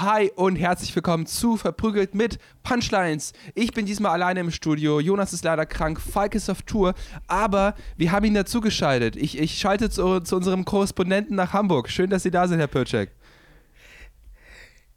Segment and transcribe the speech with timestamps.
[0.00, 3.34] Hi und herzlich willkommen zu Verprügelt mit Punchlines.
[3.54, 4.98] Ich bin diesmal alleine im Studio.
[4.98, 6.94] Jonas ist leider krank, Falk ist auf Tour,
[7.26, 9.14] aber wir haben ihn dazu geschaltet.
[9.16, 11.90] Ich, ich schalte zu, zu unserem Korrespondenten nach Hamburg.
[11.90, 13.10] Schön, dass Sie da sind, Herr Pircek.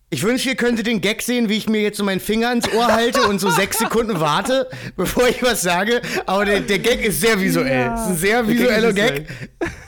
[0.10, 2.72] Ich wünsche, ihr könntet den Gag sehen, wie ich mir jetzt so meinen Finger ins
[2.72, 6.02] Ohr halte und so sechs Sekunden warte, bevor ich was sage.
[6.26, 7.88] Aber der, der Gag ist sehr visuell.
[7.88, 9.27] Ja, ist ein sehr visueller Gag.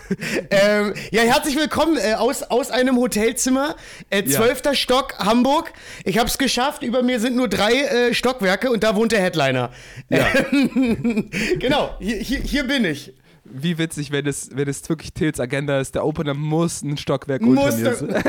[0.51, 3.75] ähm, ja, herzlich willkommen äh, aus, aus einem Hotelzimmer.
[4.09, 4.75] Äh, zwölfter ja.
[4.75, 5.73] Stock, Hamburg.
[6.03, 6.83] Ich habe es geschafft.
[6.83, 9.71] Über mir sind nur drei äh, Stockwerke und da wohnt der Headliner.
[10.09, 10.27] Ja.
[11.59, 13.13] genau, hier, hier, hier bin ich
[13.45, 15.95] wie witzig, wenn es, wenn es wirklich Tills Agenda ist.
[15.95, 18.09] Der Opener muss ein Stockwerk muss unter mir sein.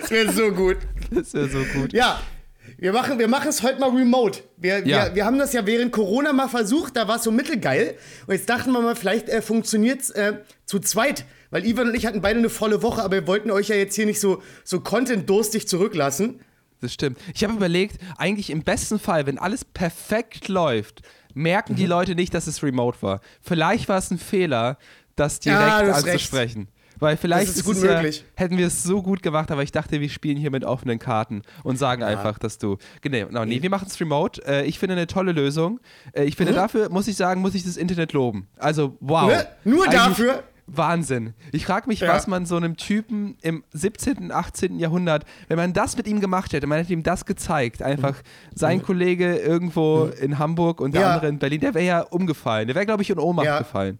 [0.00, 0.78] das wäre so gut.
[1.10, 1.92] Das wäre so gut.
[1.92, 2.20] Ja,
[2.80, 4.40] wir machen wir es heute mal remote.
[4.56, 5.08] Wir, ja.
[5.08, 7.94] wir, wir haben das ja während Corona mal versucht, da war es so mittelgeil.
[8.26, 11.26] Und jetzt dachten wir mal, vielleicht äh, funktioniert es äh, zu zweit.
[11.50, 13.96] Weil Ivan und ich hatten beide eine volle Woche, aber wir wollten euch ja jetzt
[13.96, 16.40] hier nicht so, so content-durstig zurücklassen.
[16.80, 17.18] Das stimmt.
[17.34, 21.02] Ich habe überlegt, eigentlich im besten Fall, wenn alles perfekt läuft,
[21.34, 21.90] merken die mhm.
[21.90, 23.20] Leute nicht, dass es remote war.
[23.42, 24.78] Vielleicht war es ein Fehler,
[25.16, 26.60] das direkt ja, anzusprechen.
[26.60, 26.79] Recht.
[27.00, 28.18] Weil vielleicht das ist gut möglich.
[28.18, 30.98] Ja, hätten wir es so gut gemacht, aber ich dachte, wir spielen hier mit offenen
[30.98, 32.08] Karten und sagen ja.
[32.08, 32.76] einfach, dass du.
[33.00, 34.42] Genau, nee, wir machen es remote.
[34.46, 35.80] Äh, ich finde eine tolle Lösung.
[36.12, 36.56] Äh, ich finde, mhm.
[36.56, 38.48] dafür muss ich sagen, muss ich das Internet loben.
[38.58, 39.28] Also, wow.
[39.28, 39.46] Ne?
[39.64, 40.44] Nur Eigentlich, dafür?
[40.66, 41.34] Wahnsinn.
[41.52, 42.08] Ich frage mich, ja.
[42.08, 44.78] was man so einem Typen im 17., 18.
[44.78, 48.56] Jahrhundert, wenn man das mit ihm gemacht hätte, man hätte ihm das gezeigt, einfach mhm.
[48.56, 48.82] sein mhm.
[48.82, 50.12] Kollege irgendwo mhm.
[50.22, 52.66] in Hamburg und der andere in Berlin, der wäre ja umgefallen.
[52.66, 53.98] Der wäre, glaube ich, in Ohnmacht gefallen.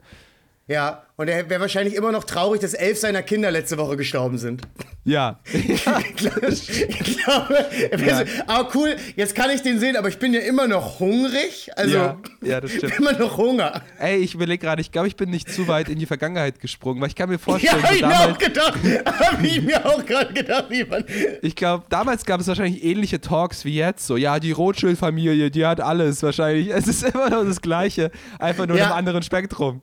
[0.67, 4.39] Ja, und er wäre wahrscheinlich immer noch traurig, dass elf seiner Kinder letzte Woche gestorben
[4.39, 4.63] sind.
[5.05, 5.39] Ja.
[5.53, 7.67] ich glaube,
[8.07, 8.25] ja.
[8.47, 11.71] aber cool, jetzt kann ich den sehen, aber ich bin ja immer noch hungrig.
[11.77, 12.99] Also, ja, ja das stimmt.
[12.99, 13.83] immer noch Hunger.
[13.99, 17.03] Ey, ich überlege gerade, ich glaube, ich bin nicht zu weit in die Vergangenheit gesprungen,
[17.03, 18.79] weil ich kann mir vorstellen, ja, hab ich damals, mir auch gedacht.
[19.05, 21.05] Habe ich mir auch gerade gedacht, Ivan.
[21.43, 24.07] Ich glaube, damals gab es wahrscheinlich ähnliche Talks wie jetzt.
[24.07, 26.71] So, ja, die Rothschild-Familie, die hat alles wahrscheinlich.
[26.71, 28.85] Es ist immer noch das Gleiche, einfach nur ja.
[28.85, 29.83] in einem anderen Spektrum.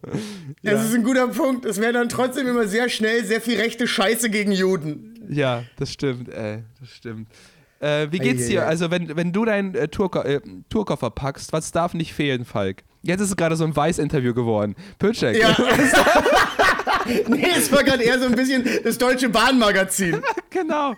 [0.64, 0.72] Ja.
[0.72, 1.66] Das ist ein guter Punkt.
[1.66, 5.28] Es wäre dann trotzdem immer sehr schnell sehr viel rechte Scheiße gegen Juden.
[5.30, 7.28] Ja, das stimmt, ey, das stimmt.
[7.80, 8.66] Äh, wie geht's dir?
[8.66, 12.84] Also, wenn, wenn du deinen äh, Tourko äh, Tourkoffer packst, was darf nicht fehlen, Falk?
[13.04, 14.76] Jetzt ist es gerade so ein Weiß-Interview geworden.
[14.98, 15.40] Pötschek.
[15.40, 15.56] Ja.
[17.28, 20.22] nee, es war gerade eher so ein bisschen das deutsche Bahnmagazin.
[20.50, 20.94] genau.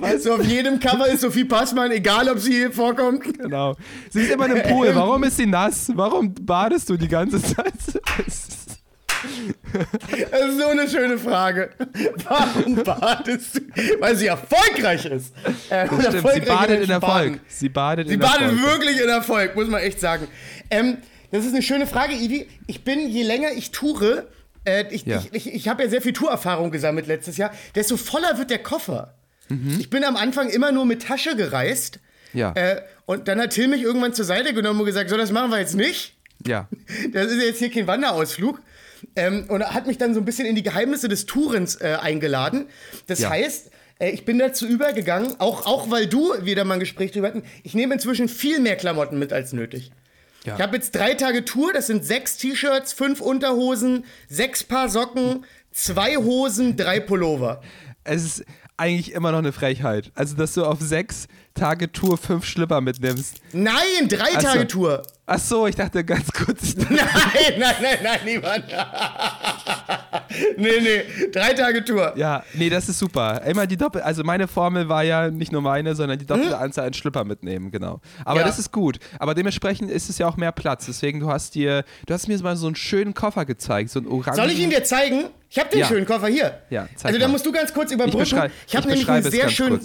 [0.00, 3.38] Also auf jedem Cover ist Sophie Passmann, egal ob sie hier vorkommt.
[3.38, 3.74] Genau.
[4.10, 4.94] Sie ist immer im Pool.
[4.94, 5.90] Warum ist sie nass?
[5.94, 7.72] Warum badest du die ganze Zeit?
[10.30, 11.70] Das ist so eine schöne Frage.
[12.24, 13.60] Warum badest du?
[14.00, 15.34] Weil sie erfolgreich ist.
[15.68, 17.40] Äh, erfolgreich sie badet in, in Erfolg.
[17.48, 18.62] Sie badet sie in badet Erfolg.
[18.62, 20.28] wirklich in Erfolg, muss man echt sagen.
[20.70, 20.98] Ähm,
[21.30, 22.46] das ist eine schöne Frage, Ivi.
[22.66, 24.28] Ich bin, je länger ich toure,
[24.64, 25.18] äh, ich, ja.
[25.18, 28.62] ich, ich, ich habe ja sehr viel Tourerfahrung gesammelt letztes Jahr, desto voller wird der
[28.62, 29.14] Koffer.
[29.48, 29.76] Mhm.
[29.80, 32.00] Ich bin am Anfang immer nur mit Tasche gereist.
[32.32, 32.52] Ja.
[32.54, 35.50] Äh, und dann hat Till mich irgendwann zur Seite genommen und gesagt: So, das machen
[35.50, 36.16] wir jetzt nicht.
[36.46, 36.68] Ja.
[37.12, 38.60] Das ist jetzt hier kein Wanderausflug.
[39.16, 42.66] Ähm, und hat mich dann so ein bisschen in die Geheimnisse des Tourens äh, eingeladen.
[43.06, 43.30] Das ja.
[43.30, 47.28] heißt, äh, ich bin dazu übergegangen, auch, auch weil du wieder mal ein Gespräch drüber
[47.28, 49.90] hatten, ich nehme inzwischen viel mehr Klamotten mit als nötig.
[50.44, 50.56] Ja.
[50.56, 55.44] Ich habe jetzt drei Tage Tour, das sind sechs T-Shirts, fünf Unterhosen, sechs Paar Socken,
[55.72, 57.62] zwei Hosen, drei Pullover.
[58.04, 58.44] Es ist
[58.76, 60.10] eigentlich immer noch eine Frechheit.
[60.14, 63.36] Also, dass du auf sechs Tage Tour fünf Schlipper mitnimmst.
[63.52, 64.48] Nein, drei Achso.
[64.48, 65.02] Tage Tour.
[65.26, 66.76] Ach so, ich dachte ganz kurz.
[66.76, 66.98] nein,
[67.58, 68.64] nein, nein, nein, niemand.
[70.58, 72.12] nee, nee, drei Tage Tour.
[72.14, 73.40] Ja, nee, das ist super.
[73.46, 76.62] Immer die Doppel, also meine Formel war ja nicht nur meine, sondern die doppelte hm?
[76.62, 78.02] Anzahl an Schlipper mitnehmen, genau.
[78.26, 78.46] Aber ja.
[78.46, 78.98] das ist gut.
[79.18, 80.84] Aber dementsprechend ist es ja auch mehr Platz.
[80.84, 84.08] Deswegen, du hast dir, du hast mir mal so einen schönen Koffer gezeigt, so einen
[84.08, 84.36] orangen.
[84.36, 85.30] Soll ich ihn dir zeigen?
[85.48, 85.86] Ich habe den ja.
[85.86, 86.60] schönen Koffer hier.
[86.68, 88.20] Ja, zeig Also da musst du ganz kurz überbrücken.
[88.20, 89.80] Ich, ich habe nämlich einen sehr schönen.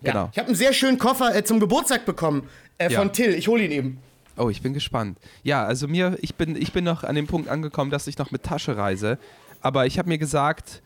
[0.00, 0.30] Ja, genau.
[0.32, 2.48] Ich habe einen sehr schönen Koffer äh, zum Geburtstag bekommen
[2.78, 3.34] äh, von Till.
[3.34, 4.00] Ich hole ihn eben.
[4.36, 5.18] Oh, ich bin gespannt.
[5.42, 8.30] Ja, also mir, ich bin, ich bin noch an dem Punkt angekommen, dass ich noch
[8.30, 9.18] mit Tasche reise.
[9.60, 10.82] Aber ich habe mir gesagt,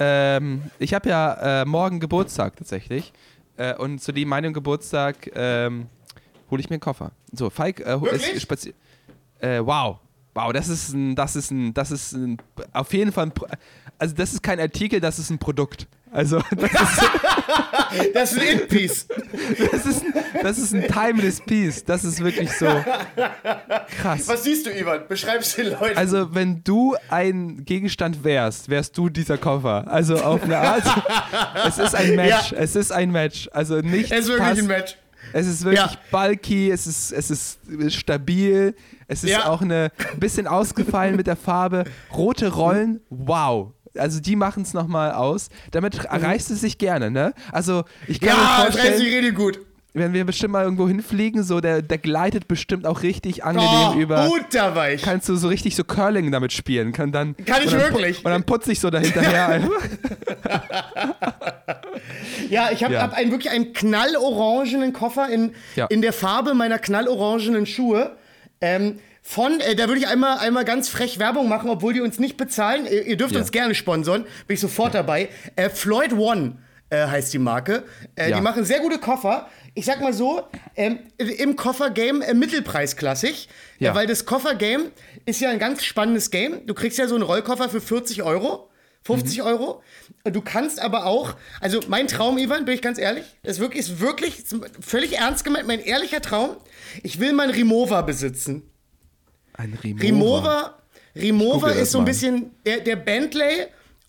[0.00, 3.12] ähm, ich habe ja äh, morgen Geburtstag tatsächlich.
[3.56, 5.86] Äh, und zu dem meinem Geburtstag ähm,
[6.50, 7.12] hole ich mir einen Koffer.
[7.32, 8.74] So, Falk äh, ist spaziert.
[9.38, 9.98] Äh, wow.
[10.34, 12.38] Wow, das ist ein, das ist ein, das ist ein,
[12.72, 13.32] auf jeden Fall ein,
[14.00, 15.86] also das ist kein Artikel, das ist ein Produkt.
[16.12, 17.02] Also das ist,
[18.14, 19.06] Das ist ein It-Piece.
[19.72, 20.04] das, ist,
[20.42, 21.84] das ist ein timeless Piece.
[21.84, 22.66] Das ist wirklich so
[24.00, 24.26] krass.
[24.26, 25.02] Was siehst du, Ivan?
[25.08, 25.96] Beschreib's den Leuten.
[25.96, 29.84] Also, wenn du ein Gegenstand wärst, wärst du dieser Koffer.
[29.88, 30.84] Also auf eine Art.
[31.66, 32.52] es ist ein Match.
[32.52, 32.58] Ja.
[32.58, 33.48] Es ist ein Match.
[33.52, 34.12] Also nicht.
[34.12, 34.96] es ist wirklich ein Match.
[35.32, 35.98] Es ist wirklich Ja.
[36.10, 37.58] bulky, es ist, es ist
[37.94, 38.74] stabil,
[39.06, 39.46] es ist Ja.
[39.48, 41.84] auch eine ein bisschen ausgefallen mit der Farbe.
[42.12, 43.72] Rote Rollen, wow.
[43.96, 45.48] Also die machen es nochmal aus.
[45.72, 47.32] Damit erreicht es sich gerne, ne?
[47.52, 48.42] Also ich kann Mhm.
[48.42, 49.58] Ja, mir vorstellen, ich rede gut.
[49.92, 53.98] wenn wir bestimmt mal irgendwo hinfliegen, so der, der gleitet bestimmt auch richtig angenehm Oh,
[53.98, 54.28] über.
[54.28, 55.02] butterweich.
[55.02, 56.92] Kannst du so richtig so Curling damit spielen?
[56.92, 58.24] Kann dann Kann ich und dann, wirklich.
[58.24, 59.60] Und dann putze ich so dahinterher.
[62.48, 63.02] Ja, ich habe Ja.
[63.02, 65.86] hab einen, wirklich einen knallorangenen Koffer in, Ja.
[65.86, 68.16] in der Farbe meiner knallorangenen Schuhe.
[68.60, 68.98] Ähm,
[69.30, 72.36] von, äh, da würde ich einmal, einmal ganz frech Werbung machen, obwohl die uns nicht
[72.36, 72.84] bezahlen.
[72.86, 73.40] Ihr, ihr dürft Ja.
[73.40, 75.28] uns gerne sponsern, bin ich sofort dabei.
[75.54, 76.58] Äh, Floyd One
[76.90, 77.84] äh, heißt die Marke.
[78.16, 78.36] Äh, Ja.
[78.38, 79.48] Die machen sehr gute Koffer.
[79.74, 80.42] Ich sag mal so,
[80.74, 83.48] ähm, im Koffergame äh, mittelpreisklassig,
[83.78, 83.92] Ja.
[83.92, 84.90] äh, weil das Koffergame
[85.26, 86.66] ist ja ein ganz spannendes Game.
[86.66, 88.68] Du kriegst ja so einen Rollkoffer für 40 Euro.
[89.04, 89.80] 50 Euro.
[90.24, 94.00] Du kannst aber auch, also mein Traum, Ivan, bin ich ganz ehrlich, ist wirklich, ist
[94.00, 96.56] wirklich ist völlig ernst gemeint, mein ehrlicher Traum.
[97.04, 98.64] Ich will mal einen Remover besitzen.
[99.60, 100.00] Ein Remover.
[100.02, 100.74] Remover,
[101.16, 103.66] Remover das ist so ein bisschen der, der Bentley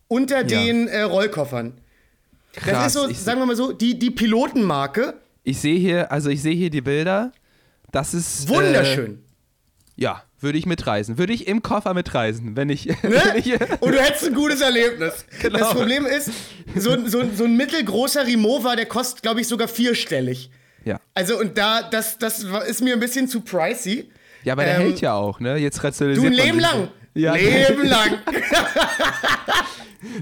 [0.07, 1.73] unter den äh, Rollkoffern.
[2.53, 5.13] Das Krass, ist so, sagen wir mal so, die, die Pilotenmarke.
[5.43, 7.31] ich sehe hier, also ich sehe hier die Bilder.
[7.91, 9.23] Das ist Äh, Wunderschön.
[9.95, 11.17] ja, würde ich mitreisen.
[11.17, 12.85] Würde ich im Koffer mitreisen, wenn ich.
[12.87, 12.95] Ne?
[13.01, 15.25] wenn ich Und du hättest ein gutes Erlebnis.
[15.41, 15.59] Genau.
[15.59, 16.29] Das Problem ist,
[16.75, 20.49] so, ein- so, so ein mittelgroßer Remover, der kostet, glaube ich, sogar vierstellig.
[20.85, 20.99] ja.
[21.13, 24.09] Also, und da, das, das ist mir ein bisschen zu pricey.
[24.43, 25.57] Ja, aber der Ähm, hält ja auch, ne?
[25.57, 26.87] Jetzt rationalisiert Du ein Leben lang.
[27.13, 28.17] Ja, Leben lang.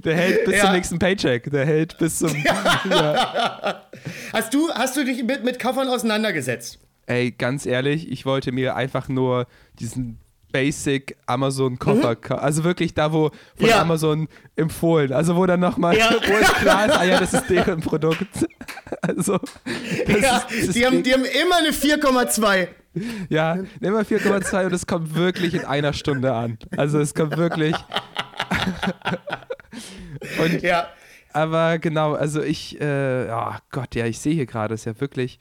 [0.03, 0.65] Der hält bis Ja.
[0.65, 1.49] zum nächsten Paycheck.
[1.51, 2.31] Der hält bis zum.
[4.33, 6.79] Hast du, hast du dich mit, mit Koffern auseinandergesetzt?
[7.05, 9.47] Ey, ganz ehrlich, ich wollte mir einfach nur
[9.79, 10.19] diesen
[10.51, 13.65] Basic Amazon Koffer, ka- also wirklich da, wo von Mhm.
[13.67, 13.81] Ja.
[13.81, 16.11] Amazon empfohlen, also wo dann nochmal, Ja.
[16.13, 18.17] wo es klar ist, ah ja, das ist deren Produkt.
[19.01, 19.39] Also,
[20.21, 22.67] Ja, ist, die, haben, die haben immer eine 4,2.
[23.29, 26.57] ja, nimm mal 4,2 und es kommt wirklich in einer Stunde an.
[26.75, 27.75] Also es kommt wirklich.
[30.43, 30.87] und Ja.
[31.31, 35.37] Aber genau, also ich, äh, oh Gott, ja, ich sehe hier gerade, ist ja wirklich,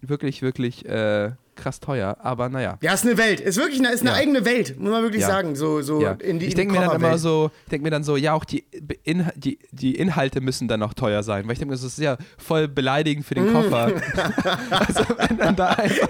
[0.00, 2.16] wirklich, wirklich äh, krass teuer.
[2.22, 2.78] Aber naja.
[2.80, 3.40] Ja, ist eine Welt.
[3.40, 4.16] Ist wirklich eine, ist eine Ja.
[4.16, 5.28] eigene Welt, muss man wirklich Ja.
[5.28, 5.56] sagen.
[5.56, 6.12] So, so Ja.
[6.12, 8.32] in die ich in denke mir dann immer so, ich denke mir dann so, ja,
[8.32, 8.64] auch die,
[9.04, 11.98] Inha die, die Inhalte müssen dann auch teuer sein, weil ich denke mir, das ist
[11.98, 13.52] ja voll beleidigend für den Mm.
[13.52, 13.86] Koffer.
[14.70, 16.08] also wenn dann da einfach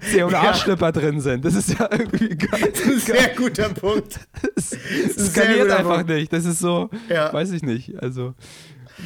[0.00, 2.70] C&A-Schlipper drin sind, das ist ja irgendwie geil.
[2.72, 4.20] Das ist ein sehr guter Punkt.
[4.56, 6.08] Es skaliert einfach Punkt.
[6.10, 6.32] nicht.
[6.32, 7.32] Das ist so, Ja.
[7.32, 8.00] weiß ich nicht.
[8.02, 8.34] Also,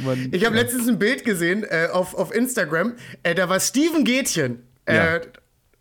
[0.04, 0.62] man, Ich habe ja.
[0.62, 2.94] letztens ein Bild gesehen äh, auf, auf Instagram.
[3.22, 4.62] Äh, da war Steven Gätchen.
[4.84, 5.20] Äh,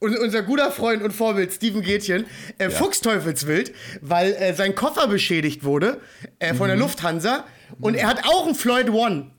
[0.01, 0.07] Ja.
[0.07, 2.25] un- Unser guter Freund und Vorbild Steven Gätchen,
[2.57, 5.99] äh, Fuchsteufelswild, weil äh, sein Koffer beschädigt wurde
[6.39, 6.71] äh, von Mhm.
[6.71, 7.43] der Lufthansa
[7.81, 9.31] und er hat auch einen Floyd One.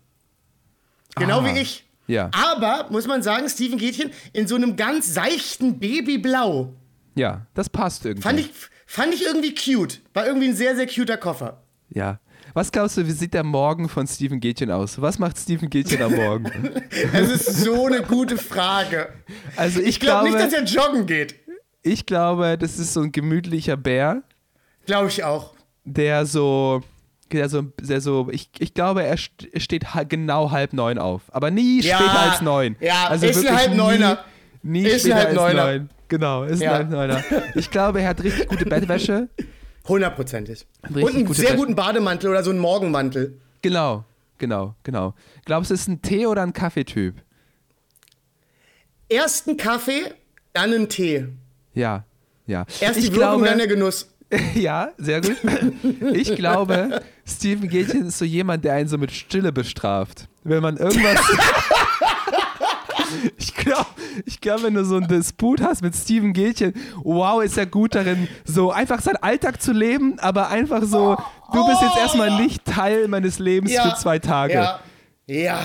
[1.16, 1.84] Genau Ah, wie ich.
[2.06, 2.31] ja.
[2.32, 6.75] Aber, muss man sagen, Steven Gätchen in so einem ganz seichten Babyblau.
[7.14, 8.22] ja, das passt irgendwie.
[8.22, 8.50] Fand ich,
[8.87, 10.00] fand ich irgendwie cute.
[10.14, 11.62] War irgendwie ein sehr, sehr cuter Koffer.
[11.90, 12.20] Ja.
[12.55, 15.00] Was glaubst du, wie sieht der Morgen von Steven Gätchen aus?
[15.00, 16.50] Was macht Steven Gätchen am Morgen?
[17.12, 19.09] Es ist so eine gute Frage.
[19.56, 21.35] Also ich, Ich glaube glaube, nicht, dass er joggen geht.
[21.83, 24.23] ich glaube, das ist so ein gemütlicher Bär,
[24.87, 25.53] Glaube ich auch.
[25.85, 26.83] der so,
[27.31, 31.22] der so, der so ich, ich glaube, er st steht genau halb neun auf.
[31.29, 32.77] Aber nie Ja, später als neun.
[32.81, 34.25] ja, also ist ein halb Neuner.
[34.63, 35.65] Nie, nie Ist später halb als Neuner.
[35.67, 35.91] neun.
[36.08, 36.70] Genau, ist Ja.
[36.72, 37.22] ein halb neuner.
[37.55, 39.29] Ich glaube, er hat richtig gute Bettwäsche.
[39.89, 40.67] Hundertprozentig.
[40.85, 43.41] Richtig Und einen gute sehr guten Bademantel oder so einen Morgenmantel.
[43.63, 44.05] Genau,
[44.39, 45.15] genau, genau.
[45.45, 47.15] Glaubst du, es ist ein Tee- oder ein Kaffeetyp?
[49.09, 50.13] Erst einen Kaffee,
[50.53, 51.27] dann einen Tee.
[51.73, 52.05] Ja,
[52.47, 52.67] ja.
[52.81, 54.13] Erst ich die Wirkung, glaube, dann der Genuss.
[54.55, 55.37] Ja, sehr gut.
[56.13, 60.29] Ich glaube, Steven Gätchen ist so jemand, der einen so mit Stille bestraft.
[60.45, 61.19] Wenn man irgendwas.
[63.38, 63.86] Ich glaube,
[64.27, 67.94] ich glaub, wenn du so einen Disput hast mit Steven Gätchen, wow, ist er gut
[67.94, 71.17] darin, so einfach seinen Alltag zu leben, aber einfach so,
[71.53, 74.55] du bist jetzt erstmal nicht Teil meines Lebens für zwei Tage.
[74.55, 74.81] Ja.
[75.27, 75.60] Ja.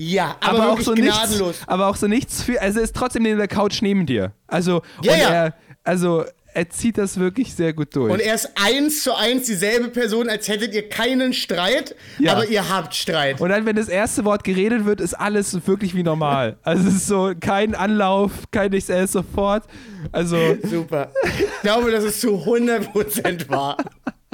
[0.00, 1.56] Ja, aber, Aber, auch so nichts, gnadenlos.
[1.66, 4.30] aber auch so nichts für, also er ist trotzdem neben der Couch neben dir.
[4.46, 5.28] Also, Ja, ja.
[5.30, 6.24] er, also
[6.58, 8.12] er zieht das wirklich sehr gut durch.
[8.12, 12.32] Und er ist eins zu eins dieselbe Person, als hättet ihr keinen Streit, Ja.
[12.32, 13.40] aber ihr habt Streit.
[13.40, 16.56] Und dann, wenn das erste Wort geredet wird, ist alles wirklich wie normal.
[16.64, 19.64] Also es ist so kein Anlauf, kein nichts, er ist sofort.
[20.12, 21.12] Also Super.
[21.24, 23.76] Ich glaube, das ist zu 100% wahr.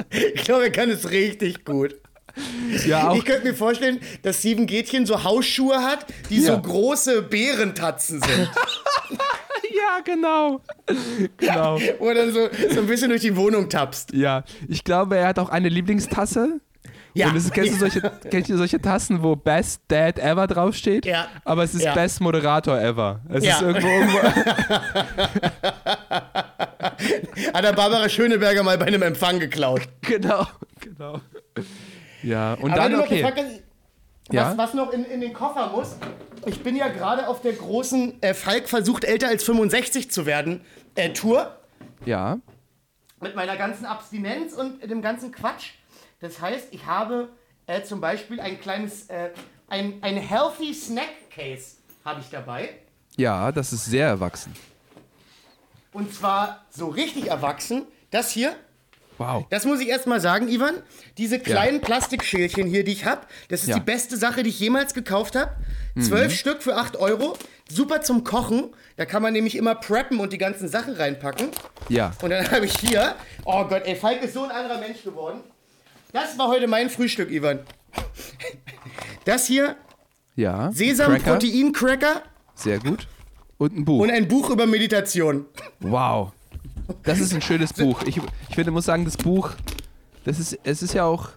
[0.09, 1.95] Ich glaube, er kann es richtig gut.
[2.85, 3.15] Ja, auch.
[3.15, 6.55] Ich könnte mir vorstellen, dass Steven Gätchen so Hausschuhe hat, die Ja.
[6.55, 8.49] so große Bärentatzen sind.
[9.75, 10.61] Ja, genau.
[11.37, 11.79] Genau.
[11.99, 14.13] Dann so, so ein bisschen durch die Wohnung tappst.
[14.13, 16.59] Ja, ich glaube, er hat auch eine Lieblingstasse.
[17.13, 17.29] Ja.
[17.29, 21.05] Und es, kennst, du solche, kennst du solche Tassen, wo Best Dad Ever draufsteht?
[21.05, 21.29] Ja.
[21.45, 21.93] Aber es ist Ja.
[21.93, 23.21] Best Moderator Ever.
[23.29, 23.55] Es Ja.
[23.55, 24.19] ist irgendwo, irgendwo.
[27.53, 29.81] Hat der Barbara Schöneberger mal bei einem Empfang geklaut.
[30.01, 30.45] genau,
[30.81, 31.21] genau.
[32.21, 33.17] Ja, und Aber dann okay.
[33.21, 33.39] gefragt
[34.29, 34.57] hast, was, Ja?
[34.57, 35.95] was noch in, in den Koffer muss,
[36.45, 40.61] ich bin ja gerade auf der großen äh, Falk versucht älter als 65 zu werden
[40.95, 41.55] äh, Tour
[42.05, 42.39] Ja,
[43.21, 45.71] mit meiner ganzen Abstinenz und dem ganzen Quatsch.
[46.19, 47.29] Das heißt, ich habe
[47.67, 49.29] äh, zum Beispiel ein kleines, äh,
[49.67, 52.69] ein, ein Healthy Snack Case habe ich dabei.
[53.17, 54.53] ja, das ist sehr erwachsen.
[55.91, 57.83] Und zwar so richtig erwachsen.
[58.11, 58.55] Das hier,
[59.17, 59.45] Wow.
[59.49, 60.75] das muss ich erst mal sagen, Ivan.
[61.17, 63.75] Diese kleinen Plastikschälchen hier, die ich habe, das ist Ja.
[63.75, 65.51] die beste Sache, die ich jemals gekauft habe.
[65.99, 67.37] Zwölf Stück für 8 Euro.
[67.69, 68.73] Super zum Kochen.
[68.97, 71.49] Da kann man nämlich immer preppen und die ganzen Sachen reinpacken.
[71.89, 72.11] Ja.
[72.21, 75.39] Und dann habe ich hier, oh Gott, ey, Falk ist so ein anderer Mensch geworden.
[76.13, 77.59] Das war heute mein Frühstück, Ivan.
[79.25, 79.75] Das hier,
[80.35, 80.71] Ja.
[80.71, 81.31] Sesam, Cracker.
[81.33, 82.21] Protein-Cracker
[82.53, 83.07] Sehr gut.
[83.57, 84.01] Und ein Buch.
[84.03, 85.45] und ein Buch über Meditation.
[85.79, 86.33] Wow.
[87.03, 88.01] Das ist ein schönes Buch.
[88.03, 88.17] Ich,
[88.49, 89.51] ich finde, muss sagen, das Buch,
[90.23, 91.29] das ist, es ist ja auch.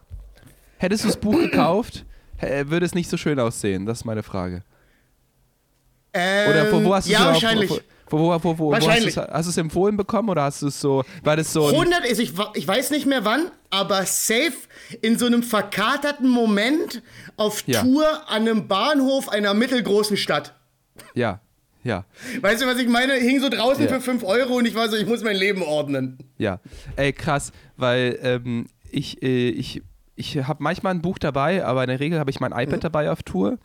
[0.79, 2.05] Hättest du das Buch gekauft,
[2.41, 3.85] würde es nicht so schön aussehen.
[3.87, 4.63] Das ist meine Frage.
[6.15, 7.71] Ähm, Oder wo, wo hast du Ja, es wahrscheinlich.
[8.11, 9.17] Wo, wo, wo, wo, wo Wahrscheinlich.
[9.17, 11.05] Hast du es- hast du es empfohlen bekommen oder hast du es so.
[11.23, 11.67] War das so.
[11.69, 14.55] Ein, 100 ist, ich, wa- ich weiß nicht mehr wann, aber safe
[15.03, 17.03] in so einem verkaterten Moment
[17.37, 17.83] auf Ja.
[17.83, 20.55] Tour an einem Bahnhof einer mittelgroßen Stadt.
[21.15, 21.41] ja,
[21.85, 22.05] ja,
[22.41, 23.15] Weißt du, was ich meine?
[23.15, 23.89] Hing so draußen Ja.
[23.95, 26.19] für 5 Euro und ich war so, ich muss mein Leben ordnen.
[26.39, 26.61] ja.
[26.97, 29.83] Ey, krass, weil ähm, ich, äh, ich,
[30.17, 33.11] ich habe manchmal ein Buch dabei, aber in der Regel habe ich mein iPad dabei
[33.11, 33.59] auf Tour.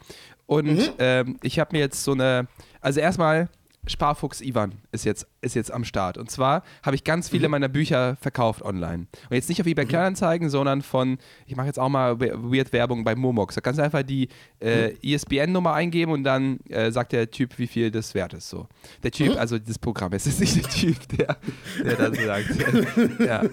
[0.45, 2.47] Und ähm, ich habe mir jetzt so eine.
[2.81, 3.49] Also erstmal.
[3.85, 6.17] Sparfuchs Ivan ist jetzt, ist jetzt am Start.
[6.17, 9.07] Und zwar habe ich ganz viele meiner Bücher verkauft online.
[9.29, 12.71] Und jetzt nicht auf eBay Kleinanzeigen, sondern von, ich mache jetzt auch mal we- weird
[12.71, 13.55] Werbung bei Momox.
[13.55, 14.29] Da kannst du einfach die
[14.61, 18.49] äh, ISBN-Nummer eingeben und dann äh, sagt der Typ, wie viel das wert ist.
[18.49, 18.67] So.
[19.03, 21.37] Der Typ, also das Programm, es ist nicht der Typ, der,
[21.83, 23.19] der das sagt.
[23.19, 23.43] ja.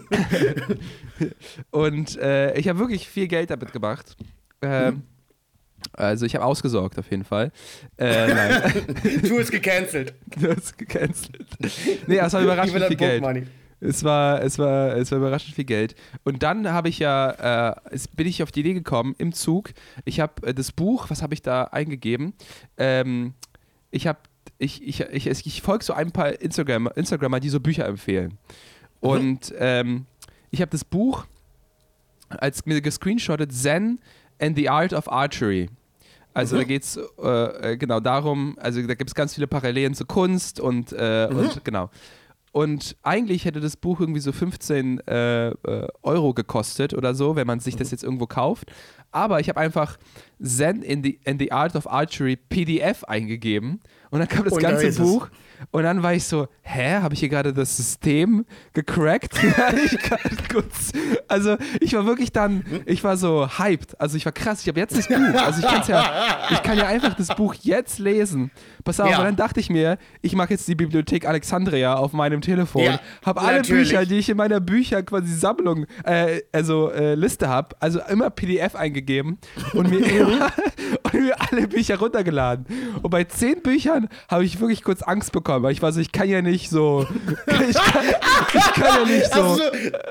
[1.71, 4.17] Und äh, ich habe wirklich viel Geld damit gemacht.
[4.63, 5.03] Ähm,
[5.93, 7.53] also ich habe ausgesorgt auf jeden Fall.
[7.99, 8.73] Äh, nein.
[9.29, 10.15] Tour ist gecancelt.
[10.39, 11.47] Du hast gecancelt.
[12.07, 13.23] Nee, es war überraschend viel Geld.
[13.23, 13.47] money.
[13.81, 15.95] Es war, es, war, es war überraschend viel Geld.
[16.23, 19.71] Und dann habe ich ja, äh, bin ich auf die Idee gekommen im Zug.
[20.05, 22.35] Ich habe äh, das Buch, was habe ich da eingegeben?
[22.77, 23.33] Ähm,
[23.91, 24.19] ich habe,
[24.59, 28.37] ich, ich, ich, ich, folge so ein paar Instagram, Instagrammer, die so Bücher empfehlen.
[29.01, 30.05] Und ähm,
[30.51, 31.25] ich habe das Buch
[32.29, 33.99] als mir gescreenshottet Zen
[34.41, 35.69] and the Art of Archery.
[36.33, 39.95] Also da geht es äh, äh, genau darum, also da gibt es ganz viele Parallelen
[39.95, 41.91] zu Kunst und, äh, und genau.
[42.53, 45.55] Und eigentlich hätte das Buch irgendwie so 15 äh, äh,
[46.03, 48.73] Euro gekostet oder so, wenn man sich das jetzt irgendwo kauft.
[49.13, 49.99] Aber ich habe einfach
[50.43, 53.81] Zen in the, in the Art of Archery PDF eingegeben
[54.11, 54.99] und dann kam das Und da ganze es.
[54.99, 55.29] Buch
[55.73, 59.35] und dann war ich so, hä, habe ich hier gerade das System gecrackt?
[59.85, 59.99] ich
[60.51, 60.93] kurz,
[61.29, 64.81] also ich war wirklich dann, ich war so hyped, also ich war krass, ich habe
[64.81, 68.51] jetzt das Buch, also ich, kann's ja, ich kann ja einfach das Buch jetzt lesen.
[68.85, 69.19] Pass auf, Ja.
[69.19, 73.01] und dann dachte ich mir, ich mache jetzt die Bibliothek Alexandria auf meinem Telefon, Ja,
[73.25, 73.91] habe alle natürlich.
[73.91, 78.31] Bücher, die ich in meiner Bücher quasi Sammlung, äh, also äh, Liste habe, also immer
[78.31, 79.39] PDF eingegeben
[79.75, 80.51] und mir, immer,
[81.13, 82.67] und mir alle Bücher runtergeladen.
[83.03, 86.13] Und bei zehn Büchern habe ich wirklich kurz Angst bekommen, weil ich war so, ich
[86.13, 87.07] kann ja nicht so,
[87.47, 88.05] ich kann,
[88.55, 89.41] ich kann ja nicht so.
[89.43, 89.63] Also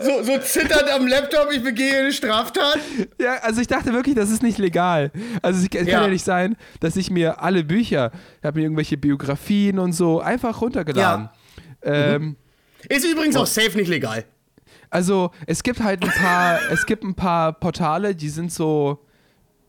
[0.02, 2.78] so, so, so zitternd am Laptop, ich begehe eine Straftat.
[3.20, 5.12] Ja, also ich dachte wirklich, das ist nicht legal.
[5.42, 5.94] Also es, es Ja.
[5.96, 9.94] kann ja nicht sein, dass ich mir alle Bücher, ich habe mir irgendwelche Biografien und
[9.94, 11.30] so einfach runtergeladen.
[11.82, 12.36] Ähm,
[12.88, 14.26] Ist übrigens auch safe nicht legal.
[14.90, 19.06] Also es gibt halt ein paar, es gibt ein paar Portale, die sind so,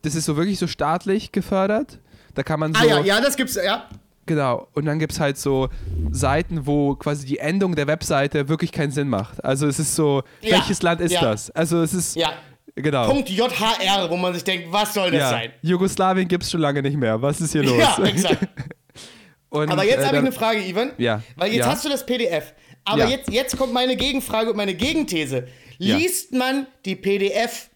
[0.02, 1.98] das ist so wirklich so staatlich gefördert.
[2.34, 3.88] Da kann man so, Ah ja, ja, das gibt's, ja.
[4.26, 4.68] genau.
[4.74, 5.68] Und dann gibt es halt so
[6.12, 9.44] Seiten, wo quasi die Endung der Webseite wirklich keinen Sinn macht.
[9.44, 11.20] Also es ist so, Ja, welches Land ist ja.
[11.22, 11.50] das?
[11.50, 12.32] Also es ist, Ja.
[12.76, 13.06] genau.
[13.08, 15.30] Punkt JHR, wo man sich denkt, was soll das ja.
[15.30, 15.52] sein?
[15.62, 17.20] Jugoslawien gibt es schon lange nicht mehr.
[17.20, 17.76] Was ist hier los?
[17.76, 18.46] Ja, exakt.
[19.50, 20.92] Und, Aber jetzt äh, habe ich eine Frage, Ivan.
[20.96, 21.22] Ja.
[21.34, 22.54] Weil jetzt hast du das PDF.
[22.84, 25.48] Aber jetzt, jetzt kommt meine Gegenfrage und meine Gegenthese.
[25.78, 27.69] Liest man die PDF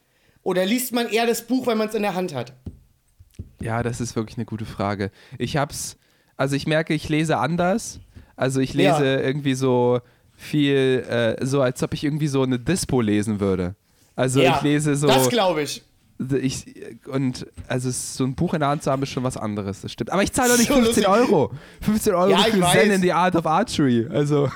[0.45, 2.53] oder liest man eher das Buch, wenn man es in der Hand hat?
[3.61, 5.11] Ja, das ist wirklich eine gute Frage.
[5.39, 5.97] Ich hab's,
[6.37, 7.99] also ich merke, ich lese anders.
[8.37, 9.21] Also ich lese Ja.
[9.21, 10.01] irgendwie so
[10.37, 13.75] viel, äh, so als ob ich irgendwie so eine Dispo lesen würde.
[14.17, 15.83] Also ich lese so, Das glaube ich.
[16.41, 16.67] Ich,
[17.09, 19.91] und also so ein Buch in der Hand zu haben, ist schon was anderes, das
[19.91, 20.11] stimmt.
[20.11, 21.09] Aber ich zahle doch nicht So 15 lustig.
[21.09, 21.53] Euro.
[21.83, 22.73] 15 Euro Ja, für weiß.
[22.73, 24.07] Zen in the Art of Archery.
[24.09, 24.49] Also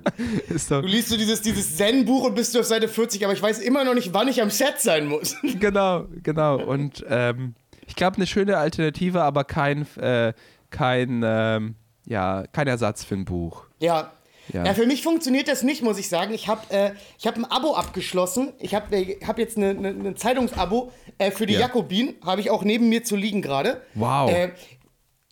[0.50, 0.82] ist doch.
[0.82, 3.60] Du liest so dieses, dieses Zen-Buch und bist du auf Seite 40, aber ich weiß
[3.60, 5.36] immer noch nicht, wann ich am Set sein muss.
[5.58, 6.62] Genau, genau.
[6.62, 7.54] Und ähm,
[7.86, 10.34] ich glaube, eine schöne Alternative, aber kein, äh,
[10.70, 13.64] kein, ähm, ja, kein Ersatz für ein Buch.
[13.80, 14.12] Ja.
[14.52, 14.64] Ja.
[14.64, 14.74] Ja.
[14.74, 16.32] für mich funktioniert das nicht, muss ich sagen.
[16.34, 18.52] Ich habe äh, ich hab ein Abo abgeschlossen.
[18.58, 21.60] Ich habe äh, hab jetzt ein ne, ne Zeitungsabo äh, für die Ja.
[21.60, 22.14] Jakobin.
[22.24, 23.82] Habe ich auch neben mir zu liegen gerade.
[23.94, 24.30] Wow.
[24.30, 24.50] Äh,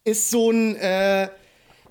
[0.04, 1.28] ist so ein, äh,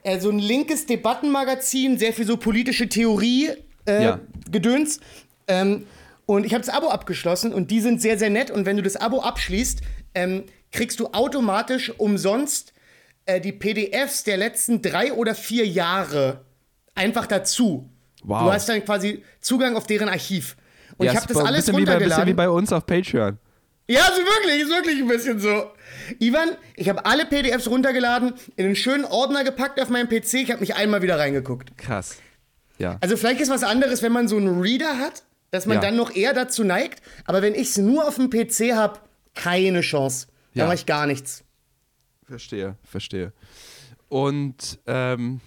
[0.04, 3.50] äh, so ein linkes Debattenmagazin, sehr viel so politische Theorie
[3.88, 4.20] äh, Ja.
[4.52, 5.00] Gedöns.
[5.48, 5.88] Ähm,
[6.26, 8.52] und ich habe das Abo abgeschlossen und die sind sehr, sehr nett.
[8.52, 9.82] Und wenn du das Abo abschließt,
[10.16, 12.74] ähm, kriegst du automatisch umsonst
[13.42, 16.42] die PDFs der letzten drei oder vier Jahre
[16.96, 17.90] einfach dazu.
[18.24, 18.44] Wow.
[18.44, 20.56] Du hast dann quasi Zugang auf deren Archiv.
[20.98, 22.28] Und ja, ich habe das alles bisschen wie bei, bisschen runtergeladen.
[22.28, 23.38] wie bei uns auf Patreon.
[23.88, 25.72] Ja, ist wirklich, ist wirklich ein bisschen so.
[26.20, 30.36] Ivan, ich habe alle PDFs runtergeladen, in einen schönen Ordner gepackt auf meinem PC.
[30.36, 31.78] Ich habe mich einmal wieder reingeguckt.
[31.78, 32.18] Krass.
[32.78, 32.98] Ja.
[33.02, 35.82] Also vielleicht ist was anderes, wenn man so einen Reader hat, dass man Ja.
[35.82, 37.02] dann noch eher dazu neigt.
[37.26, 39.00] Aber wenn ich es nur auf dem PC habe,
[39.36, 40.28] keine Chance.
[40.54, 40.66] Da Ja.
[40.68, 41.44] mache ich gar nichts.
[42.26, 43.34] Verstehe, verstehe.
[44.08, 45.42] Und ähm,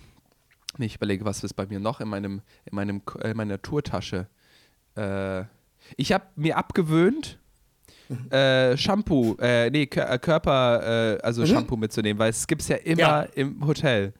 [0.78, 4.26] nee, ich überlege, was ist bei mir noch in meinem, in meinem, in meiner Tourtasche.
[4.96, 5.44] Äh,
[5.96, 7.38] ich habe mir abgewöhnt,
[8.30, 12.68] äh, Shampoo, äh, nee, Kör- äh, Körper, äh, also Shampoo mitzunehmen, weil es gibt es
[12.68, 13.22] ja immer Ja.
[13.34, 14.12] im Hotel.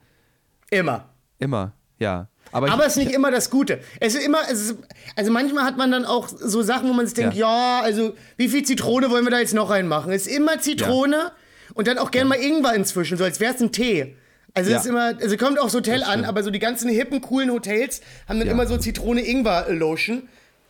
[0.69, 1.09] Immer.
[1.39, 2.27] Immer, ja.
[2.51, 3.81] Aber, Aber es ist nicht immer das Gute.
[3.99, 4.77] Es ist immer, es ist,
[5.17, 7.81] also manchmal hat man dann auch so Sachen, wo man sich denkt, ja.
[7.83, 10.11] also wie viel Zitrone wollen wir da jetzt noch reinmachen?
[10.13, 11.31] Es ist immer Zitrone
[11.73, 14.15] und dann auch gerne mal Ingwer inzwischen, so als wäre es ein Tee.
[14.57, 14.77] Also Ja.
[14.77, 18.01] es ist immer, also kommt aufs Hotel an, aber so die ganzen hippen, coolen Hotels
[18.27, 18.53] haben dann Ja.
[18.53, 20.23] immer so Zitrone-Ingwer-Lotion.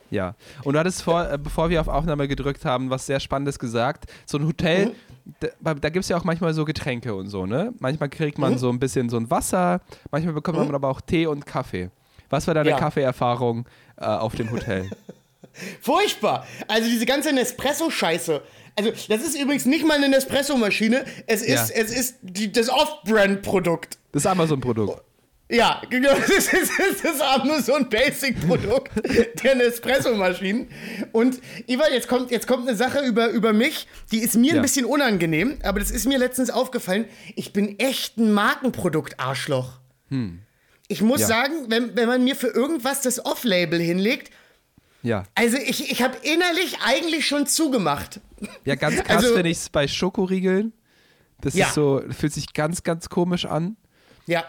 [0.10, 3.60] Ja, und du hattest vor, äh, bevor wir auf Aufnahme gedrückt haben, was sehr Spannendes
[3.60, 4.06] gesagt.
[4.26, 4.92] So ein Hotel,
[5.62, 7.74] da, da gibt es ja auch manchmal so Getränke und so, ne?
[7.80, 11.26] Manchmal kriegt man so ein bisschen so ein Wasser, manchmal bekommt man aber auch Tee
[11.28, 11.90] und Kaffee.
[12.30, 12.78] Was war deine Ja.
[12.78, 13.66] Kaffeeerfahrung
[13.98, 14.90] äh, auf dem Hotel?
[15.82, 16.48] Furchtbar.
[16.68, 18.42] Also diese ganze Nespresso-Scheiße.
[18.76, 21.06] Also das ist übrigens nicht mal eine Nespresso-Maschine.
[21.26, 21.82] Es ist, Ja.
[21.84, 23.98] es ist die, das Off-Brand-Produkt.
[24.12, 25.02] Das ist Amazon-Produkt.
[25.50, 26.14] Ja, genau.
[26.14, 27.20] Das ist, das
[27.60, 28.92] ist so ein Basic-Produkt
[29.44, 30.68] der Nespresso-Maschinen.
[31.14, 34.56] Und Ivan, jetzt kommt, jetzt kommt eine Sache über, über mich, die ist mir Ja.
[34.58, 37.06] ein bisschen unangenehm, aber das ist mir letztens aufgefallen.
[37.36, 39.80] Ich bin echt ein Markenprodukt-Arschloch.
[40.90, 41.28] Ich muss Ja.
[41.28, 44.32] sagen, wenn, wenn man mir für irgendwas das Off-Label hinlegt,
[45.08, 45.24] Ja.
[45.36, 48.20] also ich, ich habe innerlich eigentlich schon zugemacht.
[48.66, 50.74] Ja, ganz krass Also- finde ich es bei Schokoriegeln.
[51.42, 51.68] Das Ja.
[51.68, 53.78] ist so, fühlt sich ganz, ganz komisch an.
[54.26, 54.44] Ja.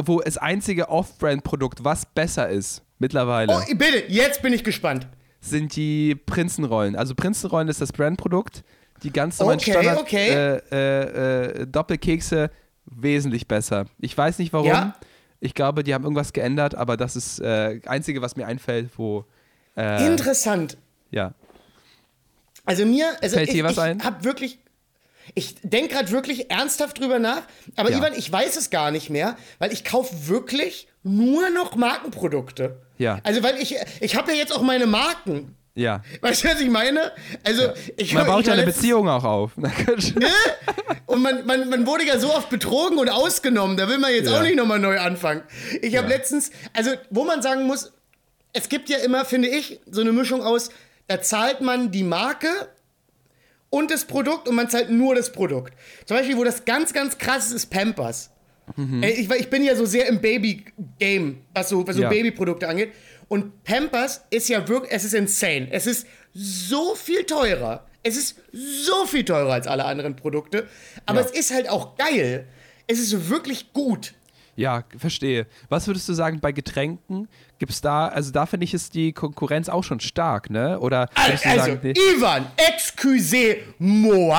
[0.00, 5.06] Wo das einzige Off-Brand-Produkt, was besser ist, mittlerweile, Oh, bitte, jetzt bin ich gespannt.
[5.40, 6.96] sind die Prinzenrollen.
[6.96, 8.62] Also Prinzenrollen ist das Brandprodukt.
[9.02, 10.28] Die ganz normalen Okay, Standard okay.
[10.30, 12.50] Äh, äh, äh, Doppelkekse
[12.86, 13.86] wesentlich besser.
[14.00, 14.68] Ich weiß nicht warum.
[14.68, 14.94] Ja.
[15.40, 19.26] Ich glaube, die haben irgendwas geändert, aber das ist äh, einzige, was mir einfällt, wo
[19.76, 20.76] äh, Interessant.
[21.10, 21.32] ja.
[22.66, 24.02] Also mir, also Fällt ich, dir was ich ein?
[24.04, 24.58] hab wirklich,
[25.34, 27.42] ich denke gerade wirklich ernsthaft drüber nach,
[27.76, 27.98] aber Ja.
[27.98, 32.80] Ivan, ich weiß es gar nicht mehr, weil ich kaufe wirklich nur noch Markenprodukte.
[32.96, 33.20] Ja.
[33.22, 35.54] Also weil ich, ich habe ja jetzt auch meine Marken.
[35.74, 36.02] Ja.
[36.22, 37.12] Weißt du, was ich meine?
[37.42, 37.64] Also
[37.98, 39.50] ich Man baut ja eine Beziehung auch auf.
[41.06, 44.30] Und man, man, man wurde ja so oft betrogen und ausgenommen, da will man jetzt
[44.30, 44.38] Ja.
[44.38, 45.42] auch nicht nochmal neu anfangen.
[45.82, 46.16] Ich habe Ja.
[46.16, 47.92] letztens, also wo man sagen muss,
[48.54, 50.70] es gibt ja immer, finde ich, so eine Mischung aus,
[51.06, 52.48] da zahlt man die Marke
[53.68, 55.74] und das Produkt und man zahlt nur das Produkt.
[56.06, 58.30] Zum Beispiel, wo das ganz, ganz krass ist, ist Pampers.
[59.02, 62.08] Ey, Ich, ich bin ja so sehr im Baby-Game, was so, was so Ja.
[62.08, 62.92] Babyprodukte angeht.
[63.28, 65.68] Und Pampers ist ja wirklich, es ist insane.
[65.70, 67.86] Es ist so viel teurer.
[68.02, 70.68] Es ist so viel teurer als alle anderen Produkte.
[71.04, 71.26] Aber Ja.
[71.26, 72.46] es ist halt auch geil.
[72.86, 74.14] Es ist wirklich gut.
[74.56, 75.46] Ja, verstehe.
[75.68, 77.28] Was würdest du sagen bei Getränken?
[77.58, 80.78] Gibt's da, also da finde ich, ist die Konkurrenz auch schon stark, ne?
[80.78, 81.92] Oder du Also, sagen, nee?
[82.16, 84.36] Ivan, excusez-moi.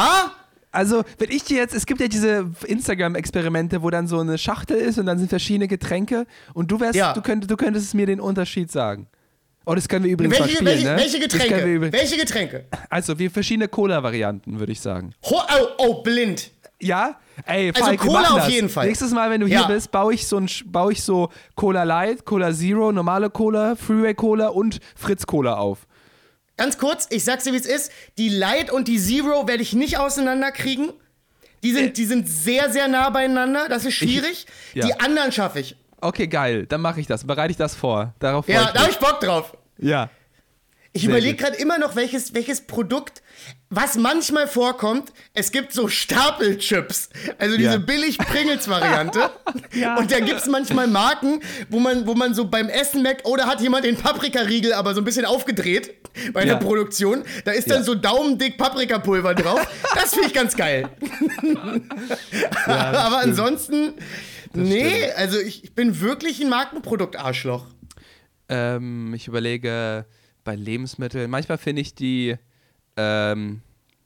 [0.72, 4.78] Also, wenn ich dir jetzt, es gibt ja diese Instagram-Experimente, wo dann so eine Schachtel
[4.78, 7.14] ist und dann sind verschiedene Getränke und du wärst, Ja.
[7.14, 9.08] du, könnt, du könntest mir den Unterschied sagen.
[9.66, 10.98] Oh, das können wir übrigens Welche, spielen, welche, ne?
[10.98, 11.92] welche Getränke?
[11.92, 12.66] Welche Getränke?
[12.90, 15.14] also, wir verschiedene Cola-Varianten, würde ich sagen.
[15.26, 16.52] Ho oh, oh, blind.
[16.82, 17.20] Ja?
[17.46, 18.50] Ey, Also Falk, Cola auf das.
[18.50, 18.88] jeden Fall.
[18.88, 19.60] Nächstes Mal, wenn du Ja.
[19.66, 23.76] hier bist, baue ich so ein, baue ich so Cola Light, Cola Zero, normale Cola,
[23.76, 25.88] Freeway Cola und Fritz Cola auf.
[26.58, 27.92] Ganz kurz, ich sag's dir, wie es ist.
[28.18, 30.92] Die Light und die Zero werde ich nicht auseinanderkriegen.
[31.64, 33.68] Die sind, die sind sehr, sehr nah beieinander.
[33.70, 34.46] Das ist schwierig.
[34.74, 34.80] Äh.
[34.80, 34.86] ja.
[34.86, 35.76] Die anderen schaffe ich.
[36.00, 36.66] Okay, geil.
[36.68, 37.26] Dann mache ich das.
[37.26, 38.14] Bereite ich das vor.
[38.20, 39.58] Darauf Ja, ich da habe ich Bock drauf.
[39.80, 40.10] Ja.
[40.96, 43.22] Ich überlege gerade immer noch, welches, welches Produkt,
[43.70, 47.78] was manchmal vorkommt, es gibt so Stapelchips, also diese Ja.
[47.78, 49.30] billig Pringles-Variante.
[49.74, 49.98] Ja.
[49.98, 53.36] Und da gibt es manchmal Marken, wo man, wo man so beim Essen merkt, oh,
[53.36, 55.94] da hat jemand den Paprikariegel aber so ein bisschen aufgedreht
[56.32, 56.54] bei Ja.
[56.56, 57.24] der Produktion.
[57.44, 57.84] Da ist dann Ja.
[57.84, 59.68] so daumendick Paprikapulver drauf.
[59.96, 60.88] Das finde ich ganz geil.
[61.52, 61.82] Ja,
[62.66, 63.40] das aber stimmt.
[63.40, 63.94] ansonsten,
[64.54, 67.66] nee, also ich, ich bin wirklich ein Markenprodukt-Arschloch.
[68.48, 70.06] Ähm, ich überlege
[70.46, 71.30] bei Lebensmitteln.
[71.30, 72.36] Manchmal finde ich die,
[72.96, 73.62] ähm,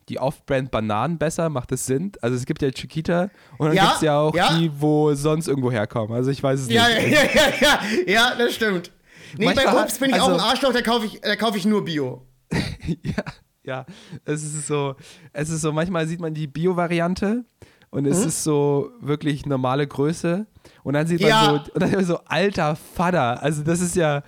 [0.10, 1.50] die Off-Brand Bananen besser.
[1.50, 2.12] Macht das Sinn?
[2.22, 4.58] Also es gibt ja Chiquita und dann Ja, gibt es ja auch ja.
[4.58, 6.16] die, wo sonst irgendwo herkommen.
[6.16, 7.10] Also ich weiß es Ja, nicht.
[7.12, 8.92] ja, ja, ja, ja, ja, das stimmt.
[9.38, 11.58] Nee, Manchmal bei Obst bin ich auch also- ein Arschloch, da kaufe ich, da kaufe
[11.60, 12.26] ich nur Bio.
[13.04, 13.24] ja,
[13.64, 13.86] ja.
[14.26, 14.96] Es ist so,
[15.34, 17.46] es ist so, manchmal sieht man die Bio-Variante
[17.92, 18.12] und Mhm.
[18.12, 20.48] es ist so wirklich normale Größe.
[20.84, 21.46] Und dann sieht man Ja.
[21.66, 23.44] so, und dann so, alter Vater.
[23.44, 24.24] Also das ist ja,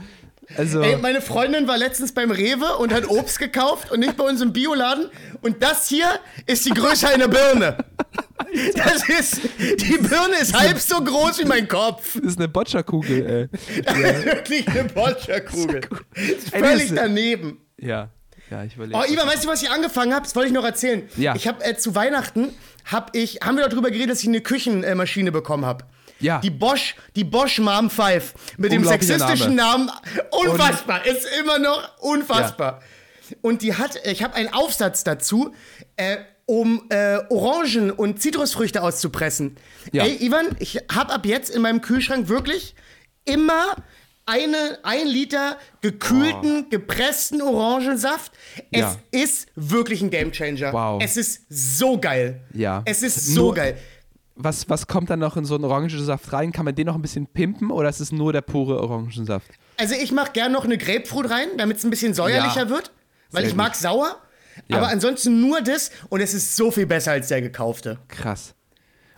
[0.58, 0.82] also.
[0.82, 4.42] Ey, meine Freundin war letztens beim Rewe und hat Obst gekauft und nicht bei uns
[4.42, 5.10] im Bioladen.
[5.42, 6.08] Und das hier
[6.46, 7.78] ist die Größe einer Birne.
[8.76, 12.16] Das ist, die Birne ist halb so groß wie mein Kopf.
[12.16, 14.26] das ist eine Boccia-Kugel, ey.
[14.26, 15.82] Wirklich eine Boccia-Kugel.
[16.52, 17.62] Völlig daneben.
[17.78, 18.10] Ja,
[18.52, 18.98] ja, ich überlege.
[19.00, 20.24] Oh, Ivan, weißt du, was ich angefangen habe?
[20.24, 21.08] Das wollte ich noch erzählen.
[21.16, 21.36] Ja.
[21.36, 22.50] Ich habe äh, zu Weihnachten,
[22.86, 25.86] hab ich, haben wir darüber geredet, dass ich eine Küchenmaschine bekommen habe.
[26.22, 26.40] Ja.
[26.40, 29.90] Die Bosch, die Bosch Mom 5 mit dem sexistischen Namen.
[30.32, 32.80] Unfassbar, ist immer noch unfassbar.
[33.30, 33.36] Ja.
[33.42, 35.54] Und die hat, ich habe einen Aufsatz dazu,
[35.96, 39.56] äh, um äh, Orangen und Zitrusfrüchte auszupressen.
[39.94, 40.04] Ja.
[40.04, 42.76] Ey, Ivan, ich habe ab jetzt in meinem Kühlschrank wirklich
[43.24, 43.76] immer
[44.26, 48.32] eine, ein Liter gekühlten, gepressten Orangensaft.
[48.72, 48.96] Es Ja.
[49.12, 50.74] ist wirklich ein Gamechanger.
[50.74, 51.02] Wow.
[51.04, 52.42] Es ist so geil.
[52.54, 52.82] Ja.
[52.86, 53.78] Es ist so Nur- geil.
[54.43, 56.51] Was, was kommt dann noch in so einen Orangensaft rein?
[56.51, 59.47] Kann man den noch ein bisschen pimpen oder ist es nur der pure Orangensaft?
[59.77, 62.69] Also ich mache gern noch eine Grapefruit rein, damit es ein bisschen säuerlicher Ja.
[62.69, 62.91] wird,
[63.32, 64.17] weil Sehr ich mag sauer.
[64.67, 64.77] Ja.
[64.77, 67.99] Aber ansonsten nur das und es ist so viel besser als der gekaufte.
[68.10, 68.54] Krass.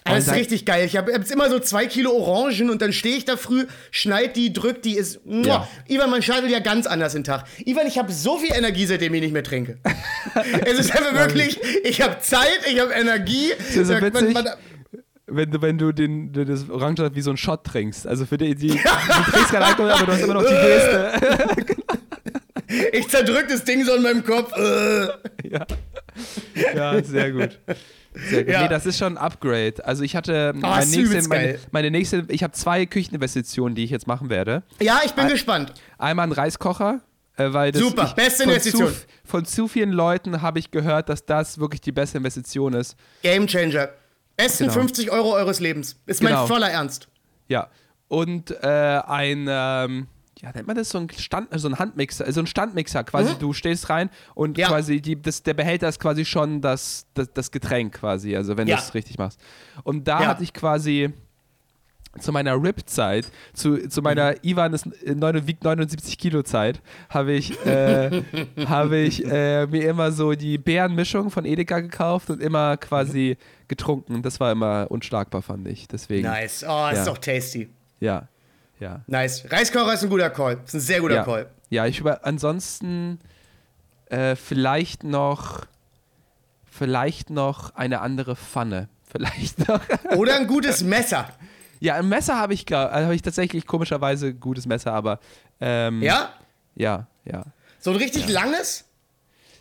[0.06, 0.86] Aber das ist richtig geil.
[0.86, 4.36] Ich habe jetzt immer so zwei Kilo Orangen und dann stehe ich da früh, schneid
[4.36, 5.22] die, drück die, ist.
[5.26, 5.66] Ja.
[5.88, 7.46] Ivan, man startet ja ganz anders den Tag.
[7.66, 9.78] Ivan, ich habe so viel Energie, seitdem ich nicht mehr trinke.
[10.66, 13.52] es ist einfach wirklich, ich habe Zeit, ich habe Energie.
[13.58, 14.34] ist ja so Man- witzig.
[14.34, 14.50] man-
[15.26, 18.06] Wenn du, wenn du den, das Orangensaft wie so einen Shot trinkst.
[18.06, 21.14] Also für die, die du trinkst keinen Alkohol, aber du hast immer noch die Geste.
[22.92, 24.52] ich zerdrück das Ding so in meinem Kopf.
[25.44, 25.66] Ja.
[26.74, 27.60] ja, sehr gut.
[28.16, 28.54] Sehr gut.
[28.54, 28.64] Ja.
[28.64, 29.86] Nee, das ist schon ein Upgrade.
[29.86, 33.92] Also ich hatte meine, ist nächste, meine, meine nächste, ich habe zwei Kücheninvestitionen, die ich
[33.92, 34.64] jetzt machen werde.
[34.80, 35.74] Ja, ich bin gespannt.
[35.98, 37.02] Einmal ein Reiskocher,
[37.38, 38.90] äh, weil das Super, ich, beste Investition.
[38.90, 42.96] Zu, von zu vielen Leuten habe ich gehört, dass das wirklich die beste Investition ist.
[43.22, 43.90] Gamechanger.
[44.36, 44.74] Besten Genau.
[44.74, 45.98] 50 Euro eures Lebens.
[46.06, 46.48] Ist mein Genau.
[46.48, 47.08] voller Ernst.
[47.48, 47.70] Ja.
[48.08, 50.08] Und äh, ein, ähm,
[50.42, 53.36] ja, nennt man das so ein Stand, so ein Handmixer, so ein Standmixer quasi.
[53.40, 54.62] Du stehst rein und Mhm.
[54.62, 54.68] Ja.
[54.70, 58.68] quasi die, das, der Behälter ist quasi schon das, das, das Getränk quasi, also wenn
[58.68, 58.76] Ja.
[58.78, 59.40] du es richtig machst.
[59.84, 60.28] Und da Ja.
[60.28, 61.14] hatte ich quasi
[62.20, 67.34] zu meiner RIP-Zeit, zu, zu meiner Ivan ist äh, 9, wiegt 79 Kilo Zeit, habe
[67.34, 68.24] ich, äh,
[68.68, 74.22] habe ich äh, mir immer so die Beerenmischung von Edeka gekauft und immer quasi getrunken.
[74.22, 75.88] Das war immer unschlagbar, fand ich.
[75.88, 76.64] Deswegen, Nice.
[76.68, 77.06] Oh, ist Ja.
[77.06, 77.70] doch tasty.
[78.00, 78.28] ja,
[78.80, 79.02] ja.
[79.08, 79.46] Nice.
[79.50, 80.60] Reiskocher ist ein guter Call.
[80.66, 81.24] Ist ein sehr guter ja.
[81.24, 81.50] Call.
[81.70, 83.20] Ja, ich über ansonsten
[84.08, 85.66] äh, vielleicht noch
[86.66, 88.90] vielleicht noch eine andere Pfanne.
[89.14, 89.80] Vielleicht noch.
[90.18, 91.28] Oder ein gutes Messer.
[91.84, 95.20] Ja, ein Messer habe ich, also habe ich tatsächlich komischerweise ein gutes Messer, aber
[95.60, 96.30] ähm, Ja?
[96.76, 97.44] ja, ja.
[97.80, 98.86] So ein richtig langes?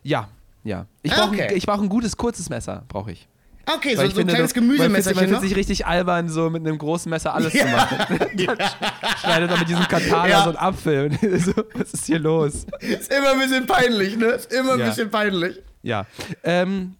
[0.05, 0.29] Ja,
[0.63, 0.87] ja.
[1.03, 1.49] Ich Ah, brauche okay.
[1.49, 3.27] ein, ich brauch ein gutes, kurzes Messer, brauche ich.
[3.67, 5.39] Okay, so, so ich ein finde, kleines Gemüsemesserchen Man noch.
[5.41, 7.67] fühlt sich richtig albern, so mit einem großen Messer alles zu Ja.
[7.67, 7.99] machen.
[9.21, 10.43] Schneidet dann mit diesem Katana Ja.
[10.45, 11.07] so einen Apfel.
[11.11, 12.67] Und so, was ist hier los?
[12.81, 14.27] Ist immer ein bisschen peinlich, ne?
[14.27, 14.89] Ist immer ein Ja.
[14.89, 15.61] bisschen peinlich.
[15.83, 16.07] Ja.
[16.45, 16.95] Ähm,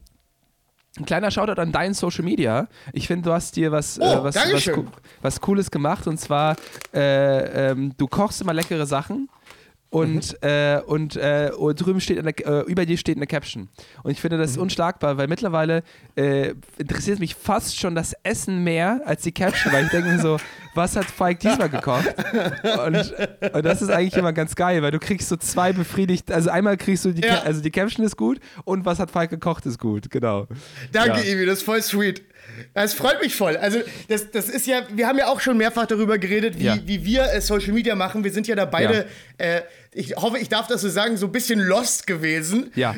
[0.99, 2.69] ein kleiner Shoutout an deinen Social Media.
[2.93, 4.71] Ich finde, du hast dir was, Oh, äh, was, was,
[5.23, 6.57] was Cooles gemacht und zwar,
[6.95, 9.29] äh, ähm, du kochst immer leckere Sachen.
[9.89, 10.49] Und, Mhm.
[10.49, 13.69] äh, und, äh, und drüben steht eine, äh, über dir steht eine Caption.
[14.03, 14.63] Und ich finde das Mhm.
[14.63, 15.83] unschlagbar, weil mittlerweile
[16.17, 20.19] äh, interessiert mich fast schon das Essen mehr als die Caption, weil ich denke mir
[20.19, 20.39] so,
[20.75, 22.15] was hat Falk diesmal gekocht?
[22.87, 23.15] Und,
[23.55, 26.77] und das ist eigentlich immer ganz geil, weil du kriegst so zwei befriedigt, also einmal
[26.77, 27.43] kriegst du die, Ja.
[27.43, 30.47] Also die Caption ist gut und was hat Falk gekocht ist gut, genau.
[30.93, 31.33] Danke, Ja.
[31.33, 32.23] Ivi, das ist voll sweet.
[32.75, 33.57] Das freut mich voll.
[33.57, 36.77] Also, das, das ist ja, wir haben ja auch schon mehrfach darüber geredet, wie, Ja.
[36.85, 38.25] wie wir äh, Social Media machen.
[38.25, 39.07] Wir sind ja da beide,
[39.39, 42.71] äh, ich hoffe, ich darf das so sagen, so ein bisschen lost gewesen.
[42.75, 42.95] Ja.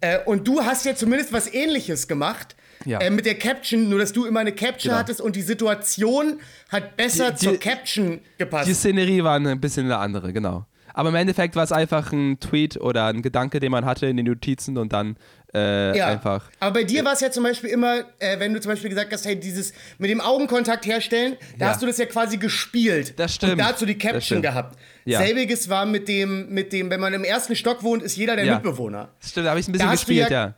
[0.00, 2.55] Äh, und du hast ja zumindest was ähnliches gemacht.
[2.86, 2.98] Ja.
[3.00, 5.00] Äh, mit der Caption, nur dass du immer eine Caption Genau.
[5.00, 8.68] hattest und die Situation hat besser Die- die- zur Caption gepasst.
[8.68, 10.64] Die Szenerie war ein bisschen eine andere, genau.
[10.94, 14.16] Aber im Endeffekt war es einfach ein Tweet oder ein Gedanke, den man hatte in
[14.16, 15.16] den Notizen und dann
[15.54, 16.08] äh, Ja.
[16.08, 16.50] einfach.
[16.60, 19.10] Aber bei dir war es ja zum Beispiel immer, äh, wenn du zum Beispiel gesagt
[19.12, 21.70] hast, hey, dieses mit dem Augenkontakt herstellen, da Ja.
[21.72, 23.18] hast du das ja quasi gespielt.
[23.18, 23.52] Das stimmt.
[23.52, 24.78] Und dazu die Das Caption gehabt.
[25.06, 25.18] Ja.
[25.20, 28.44] Selbiges war mit dem, mit dem, wenn man im ersten Stock wohnt, ist jeder der
[28.44, 28.54] Ja.
[28.54, 29.08] Mitbewohner.
[29.24, 30.54] Stimmt, da habe ich ein bisschen gespielt, ja.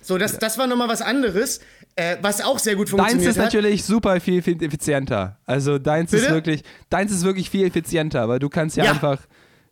[0.00, 1.60] So, das, das war nochmal was anderes,
[1.96, 3.44] äh, was auch sehr gut Deins funktioniert ist hat.
[3.46, 5.38] natürlich super viel, viel effizienter.
[5.44, 8.90] Also deins ist wirklich, deins ist wirklich viel effizienter, weil du kannst ja, Ja.
[8.92, 9.20] einfach,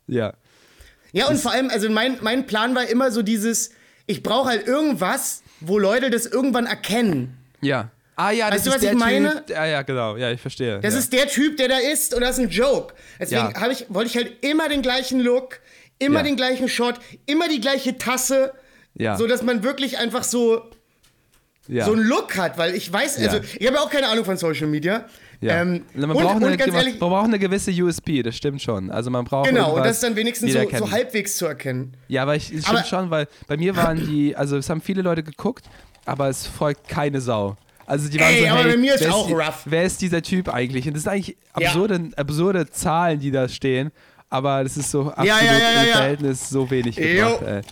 [0.06, 0.34] ja,
[1.12, 3.70] Ja, und vor allem, also mein, mein Plan war immer so dieses,
[4.06, 7.36] ich brauche halt irgendwas, wo Leute das irgendwann erkennen.
[7.60, 7.90] ja.
[8.18, 9.44] Ah ja, das Weißt du, ist was der ich meine?
[9.44, 9.50] Typ.
[9.50, 10.16] Ja, ja, genau.
[10.16, 10.80] Ja, ich verstehe.
[10.80, 11.00] Das ja.
[11.00, 12.94] ist der Typ, der da ist und das ist ein Joke.
[13.20, 13.68] Deswegen Ja.
[13.70, 15.60] ich, wollte ich halt immer den gleichen Look,
[15.98, 16.22] immer Ja.
[16.22, 16.94] den gleichen Shot,
[17.26, 18.54] immer die gleiche Tasse,
[18.98, 20.62] ja, so dass man wirklich einfach so,
[21.68, 21.84] ja.
[21.84, 23.42] so einen Look hat, weil ich weiß, also Ja.
[23.58, 25.06] ich habe ja auch keine Ahnung von Social Media.
[25.40, 25.60] ja.
[25.62, 28.62] Ähm, man, und, braucht und eine, ganz man ehrlich, braucht eine gewisse USP, das stimmt
[28.62, 28.90] schon.
[28.90, 31.92] Also man braucht genau, und das ist dann wenigstens so, so halbwegs zu erkennen.
[32.08, 34.80] Ja, aber ich, es Aber- stimmt schon, weil bei mir waren die, also es haben
[34.80, 35.66] viele Leute geguckt,
[36.04, 37.56] aber es folgt keine Sau.
[37.88, 39.62] Also die waren Ey, so, aber hey, bei mir ist wer auch die, rough.
[39.66, 40.88] Wer ist dieser Typ eigentlich?
[40.88, 43.92] Und das sind eigentlich absurde, absurde Zahlen, die da stehen,
[44.28, 45.92] aber das ist so absolut im.
[45.92, 47.64] Verhältnis so wenig gebracht.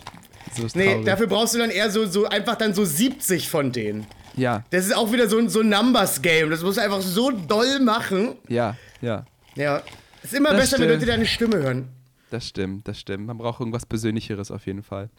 [0.57, 1.07] So Nee, traurig.
[1.07, 4.07] dafür brauchst du dann eher so, so einfach dann so 70 von denen.
[4.37, 6.51] ja, Das ist auch wieder so ein, so Numbers-Game.
[6.51, 8.37] Das musst du einfach so doll machen.
[8.49, 9.25] ja, ja.
[9.57, 9.83] Ja.
[10.23, 11.01] Es ist immer Das besser, wenn stimmt.
[11.03, 11.89] Leute deine Stimme hören.
[12.31, 13.27] Das stimmt, das stimmt.
[13.27, 15.11] Man braucht irgendwas Persönlicheres auf jeden Fall.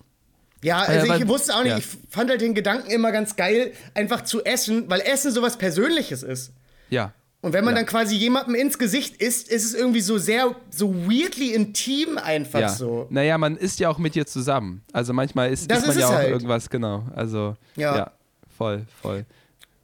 [0.63, 1.77] Ja, also aber- ich wusste auch nicht, ja.
[1.77, 6.23] ich fand halt den Gedanken immer ganz geil, einfach zu essen, weil Essen sowas Persönliches
[6.23, 6.51] ist.
[6.89, 7.13] Ja.
[7.45, 7.81] Und wenn man Ja.
[7.81, 12.59] dann quasi jemandem ins Gesicht isst, ist es irgendwie so sehr, so weirdly intim einfach
[12.59, 12.69] Ja.
[12.69, 13.05] so.
[13.11, 14.81] Naja, man ist ja auch mit dir zusammen.
[14.91, 16.29] Also manchmal ist, Das ist man ja auch halt.
[16.29, 17.03] irgendwas, genau.
[17.15, 17.95] Also, Ja.
[17.97, 18.11] ja,
[18.57, 19.25] voll, voll.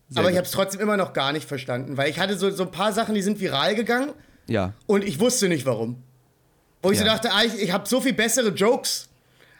[0.09, 0.37] Sehr Aber ich gut.
[0.37, 2.93] habe es trotzdem immer noch gar nicht verstanden, weil ich hatte so, so ein paar
[2.93, 4.09] Sachen, die sind viral gegangen
[4.47, 6.01] Ja, und ich wusste nicht warum.
[6.81, 9.07] Wo ich so dachte, ah, ich, ich habe so viel bessere Jokes,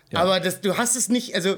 [0.09, 0.21] Ja.
[0.21, 1.57] aber das, du hast es nicht, also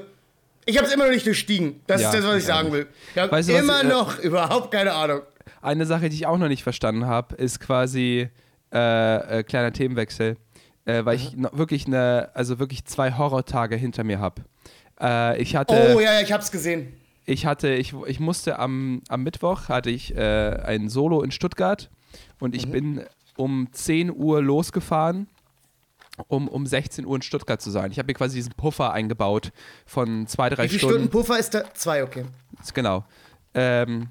[0.66, 1.80] ich habe es immer noch nicht durchstiegen.
[1.86, 2.86] Das ist das, was ich ich sagen will.
[3.14, 5.22] Ich habe immer ich, äh, noch überhaupt keine Ahnung.
[5.62, 8.28] Eine Sache, die ich auch noch nicht verstanden habe, ist quasi
[8.72, 10.36] äh, äh, kleiner Themenwechsel,
[10.84, 14.42] äh, weil ich noch wirklich eine, also wirklich zwei Horrortage hinter mir habe.
[15.00, 16.92] Äh, ich hatte, Oh ja, ja, ich hab's gesehen.
[17.26, 20.20] ich hatte, ich, ich musste am, am Mittwoch hatte ich äh,
[20.64, 21.90] ein Solo in Stuttgart
[22.40, 22.56] und Mhm.
[22.56, 23.04] ich bin
[23.36, 25.26] um 10 Uhr losgefahren,
[26.28, 27.90] um um 16 Uhr in Stuttgart zu sein.
[27.90, 29.50] Ich habe mir quasi diesen Puffer eingebaut
[29.86, 30.94] von zwei, drei Wie viele Stunden.
[30.94, 31.64] Stunden Puffer ist da?
[31.74, 32.24] Zwei, okay.
[32.72, 33.04] Genau.
[33.54, 34.08] Ähm,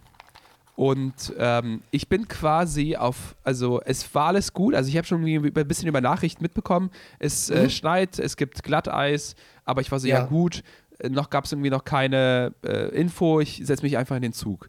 [0.75, 5.23] und ähm, ich bin quasi auf, also es war alles gut, also ich habe schon
[5.23, 10.07] ein bisschen über Nachrichten mitbekommen, es äh, schneit, es gibt Glatteis, aber ich war so,
[10.07, 10.25] ja, Ja.
[10.25, 10.63] gut,
[10.99, 14.33] äh, noch gab es irgendwie noch keine äh, Info, ich setze mich einfach in den
[14.33, 14.67] Zug.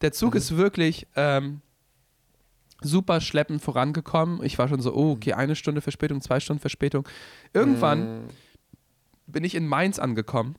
[0.00, 1.60] Der Zug ist wirklich ähm,
[2.80, 4.42] super schleppend vorangekommen.
[4.42, 7.06] Ich war schon so, oh, okay, eine Stunde Verspätung, zwei Stunden Verspätung.
[7.52, 8.24] Irgendwann
[9.26, 10.56] bin ich in Mainz angekommen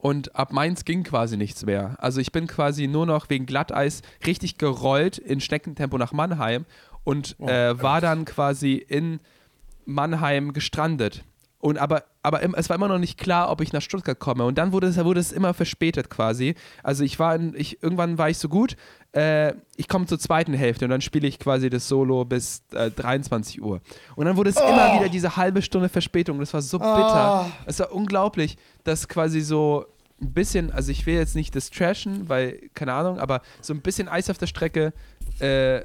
[0.00, 1.96] und ab Mainz ging quasi nichts mehr.
[1.98, 6.64] Also ich bin quasi nur noch wegen Glatteis richtig gerollt in Schneckentempo nach Mannheim
[7.04, 9.20] und äh, war dann quasi in
[9.84, 11.24] Mannheim gestrandet.
[11.60, 14.44] Und aber, aber es war immer noch nicht klar, ob ich nach Stuttgart komme.
[14.44, 16.54] Und dann wurde es, wurde es immer verspätet quasi.
[16.84, 18.76] Also ich war in, ich, irgendwann war ich so gut,
[19.12, 22.92] äh, ich komme zur zweiten Hälfte und dann spiele ich quasi das Solo bis äh,
[22.92, 23.80] 23 Uhr.
[24.14, 26.38] Und dann wurde es immer wieder diese halbe Stunde Verspätung.
[26.38, 27.50] Das war so bitter.
[27.66, 29.84] Es war unglaublich, dass quasi so
[30.22, 33.80] ein bisschen, also ich will jetzt nicht das trashen, weil, keine Ahnung, aber so ein
[33.80, 34.92] bisschen Eis auf der Strecke,
[35.40, 35.80] äh,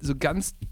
[0.00, 0.66] so ganz, ga-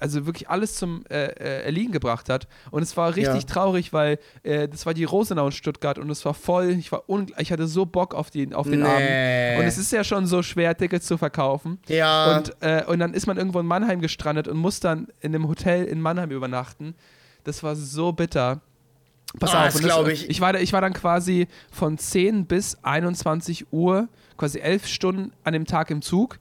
[0.00, 2.46] also wirklich alles zum äh, äh, Erliegen gebracht hat.
[2.70, 3.48] Und es war richtig Ja.
[3.48, 7.02] traurig, weil äh, das war die Rosenau in Stuttgart und es war voll, ich war
[7.38, 8.86] ich hatte so Bock auf, die, auf den Nee.
[8.86, 9.60] Abend.
[9.60, 11.78] Und es ist ja schon so schwer, Tickets zu verkaufen.
[11.88, 12.36] Ja.
[12.36, 15.48] Und, äh, und dann ist man irgendwo in Mannheim gestrandet und muss dann in einem
[15.48, 16.94] Hotel in Mannheim übernachten.
[17.44, 18.60] Das war so bitter.
[19.40, 20.30] Pass Ah, auf, das glaub ich.
[20.30, 25.52] Ich war, ich war dann quasi von 10 bis 21 Uhr, quasi elf Stunden an
[25.52, 26.38] dem Tag im Zug.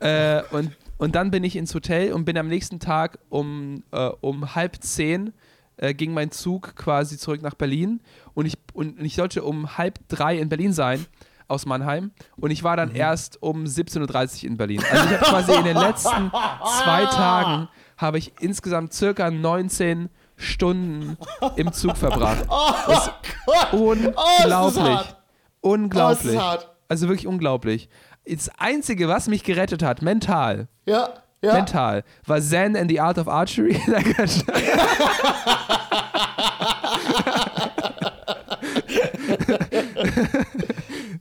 [0.00, 0.72] Äh, und,
[1.04, 4.76] und dann bin ich ins Hotel und bin am nächsten Tag um, äh, um halb
[4.82, 5.32] zehn
[5.76, 8.00] äh, ging mein Zug quasi zurück nach Berlin
[8.34, 11.04] und ich, und ich sollte um halb drei in Berlin sein
[11.46, 12.96] aus Mannheim und ich war dann Mhm.
[12.96, 14.82] erst um 17.30 Uhr in Berlin.
[14.90, 21.16] Also ich habe quasi in den letzten zwei Tagen habe ich insgesamt circa 19 Stunden
[21.56, 22.46] im Zug verbracht.
[22.86, 24.16] Das ist unglaublich.
[24.16, 24.80] Oh.
[24.80, 25.16] Oh, das
[25.60, 26.32] unglaublich.
[26.34, 26.70] ist hart.
[26.88, 27.88] Also wirklich unglaublich.
[28.26, 31.10] Das Einzige, was mich gerettet hat, mental, Ja,
[31.42, 31.52] ja.
[31.54, 33.78] mental, war Zen and the Art of Archery.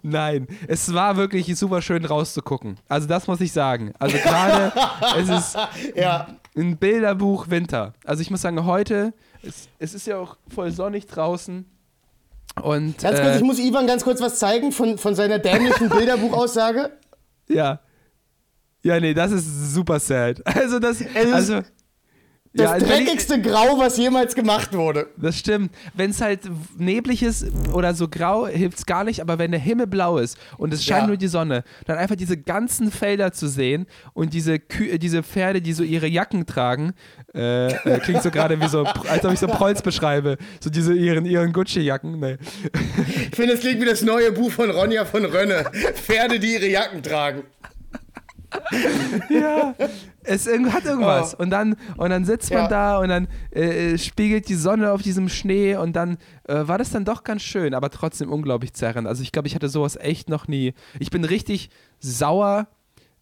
[0.02, 2.78] Nein, es war wirklich super schön rauszugucken.
[2.90, 3.94] Also das muss ich sagen.
[4.00, 4.72] Also gerade,
[5.18, 5.58] es ist
[5.96, 6.28] Ja.
[6.58, 7.94] ein Bilderbuch Winter.
[8.06, 11.66] Also ich muss sagen, heute, es, es ist ja auch voll sonnig draußen.
[12.62, 15.90] Und Ganz kurz, äh, ich muss Ivan ganz kurz was zeigen von, von seiner dämlichen
[15.90, 16.92] Bilderbuchaussage.
[17.48, 17.80] ja.
[18.84, 20.42] Ja, nee, das ist super sad.
[20.46, 21.62] Also das, ist also,
[22.56, 25.08] Das ja, also dreckigste Grau, was jemals gemacht wurde.
[25.18, 25.72] Das stimmt.
[25.96, 26.42] Wenn es halt
[26.78, 29.22] neblig ist oder so grau, hilft es gar nicht.
[29.22, 31.08] Aber wenn der Himmel blau ist und es scheint Ja.
[31.08, 35.24] nur die Sonne, dann einfach diese ganzen Felder zu sehen und diese, Kü äh, diese
[35.24, 36.94] Pferde, die so ihre Jacken tragen,
[37.34, 40.38] äh, äh, klingt so gerade wie so, als ob ich so Prolz beschreibe.
[40.60, 42.20] So diese ihren, ihren Gucci-Jacken.
[42.20, 42.38] Nee.
[43.32, 45.66] Ich finde, es klingt wie das neue Buch von Ronja von Rönne.
[45.96, 47.44] Pferde, die ihre Jacken tragen.
[49.30, 49.74] Ja,
[50.24, 51.34] es hat irgendwas.
[51.34, 52.68] Und, dann, und dann sitzt man Ja.
[52.68, 56.92] da und dann äh, spiegelt die Sonne auf diesem Schnee und dann äh, war das
[56.92, 59.08] dann doch ganz schön, aber trotzdem unglaublich zerrend.
[59.08, 60.74] Also ich glaube, ich hatte sowas echt noch nie.
[61.00, 62.68] Ich bin richtig sauer.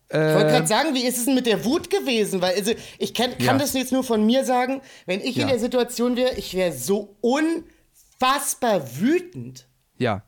[0.10, 2.42] Ich wollte Äh, gerade sagen, wie ist es denn mit der Wut gewesen?
[2.42, 3.58] Weil also, ich kann, kann Ja.
[3.58, 4.82] das jetzt nur von mir sagen.
[5.06, 5.48] Wenn ich in Ja.
[5.48, 7.16] der Situation wäre, ich wäre so
[8.20, 9.68] unfassbar wütend.
[9.98, 10.24] ja,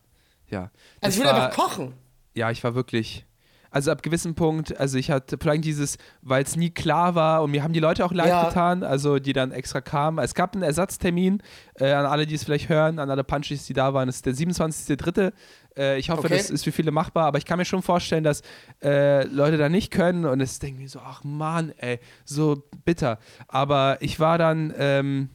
[0.50, 0.62] ja.
[0.62, 1.94] Also ich Das würde war- einfach kochen.
[2.36, 3.26] Ja, ich war wirklich.
[3.74, 7.42] Also ab gewissem Punkt, also ich hatte vor allem dieses, weil es nie klar war
[7.42, 8.48] und mir haben die Leute auch leid Ja.
[8.48, 10.24] getan, also die dann extra kamen.
[10.24, 11.42] Es gab einen Ersatztermin
[11.80, 14.08] äh, an alle, die es vielleicht hören, an alle Punchies, die da waren.
[14.10, 15.34] Es ist der 27.3.
[15.76, 16.38] Äh, ich hoffe, Okay.
[16.38, 18.44] das ist für viele machbar, aber ich kann mir schon vorstellen, dass
[18.84, 23.18] äh, Leute da nicht können und es denken mir so, ach Mann, ey, so bitter.
[23.48, 25.30] Aber ich war dann, ähm,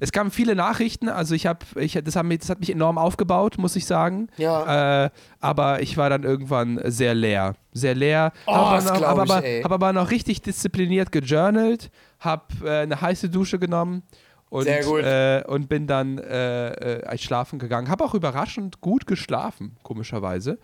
[0.00, 2.98] es kamen viele Nachrichten, also ich habe, ich, das, hat mich, das hat mich enorm
[2.98, 4.28] aufgebaut, muss ich sagen.
[4.36, 5.04] Ja.
[5.06, 7.54] Äh, aber ich war dann irgendwann sehr leer.
[7.72, 8.32] Sehr leer.
[8.46, 13.00] Oh, das aber, hab ich, aber, hab aber noch richtig diszipliniert gejournalt, hab äh, eine
[13.00, 14.02] heiße Dusche genommen
[14.50, 15.02] und, Sehr gut.
[15.02, 17.88] Äh, und bin dann äh, äh, schlafen gegangen.
[17.90, 20.58] Hab auch überraschend gut geschlafen, komischerweise.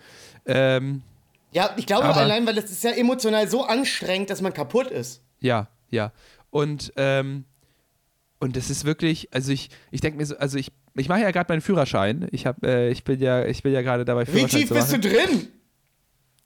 [0.47, 1.03] Ähm,
[1.51, 4.87] Ja, ich glaube Aber- allein, weil das ist ja emotional so anstrengend, dass man kaputt
[4.87, 5.23] ist.
[5.41, 6.13] Ja, ja.
[6.51, 7.47] Und, ähm,
[8.41, 11.31] und das ist wirklich, also ich, ich denke mir so, also ich, ich mache ja
[11.31, 12.27] gerade meinen Führerschein.
[12.33, 14.75] Ich hab, äh, ich bin ja, ich bin ja gerade dabei, Wie Führerschein tief zu
[14.75, 15.49] bist du drin?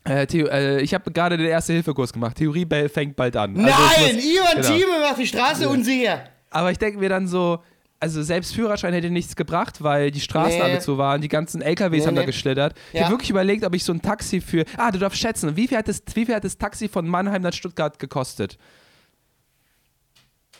[0.05, 2.37] Äh, Theo, äh, ich habe gerade den Erste-Hilfe-Kurs gemacht.
[2.37, 3.57] Theorie be- fängt bald an.
[3.57, 4.69] Also Nein, ich muss- Ivan genau.
[4.77, 6.25] Thieme macht die Straße unsicher.
[6.51, 7.61] Aber ich denke mir dann so,
[8.01, 10.61] also selbst Führerschein hätte nichts gebracht, weil die Straßen Nee.
[10.63, 12.27] alle zu waren, die ganzen LKWs Nee, haben da nee.
[12.27, 12.75] geschlittert.
[12.93, 13.05] Ich Ja.
[13.07, 14.65] habe wirklich überlegt, ob ich so ein Taxi für.
[14.77, 17.41] Ah, du darfst schätzen, wie viel hat das, wie viel hat das Taxi von Mannheim
[17.41, 18.59] nach Stuttgart gekostet?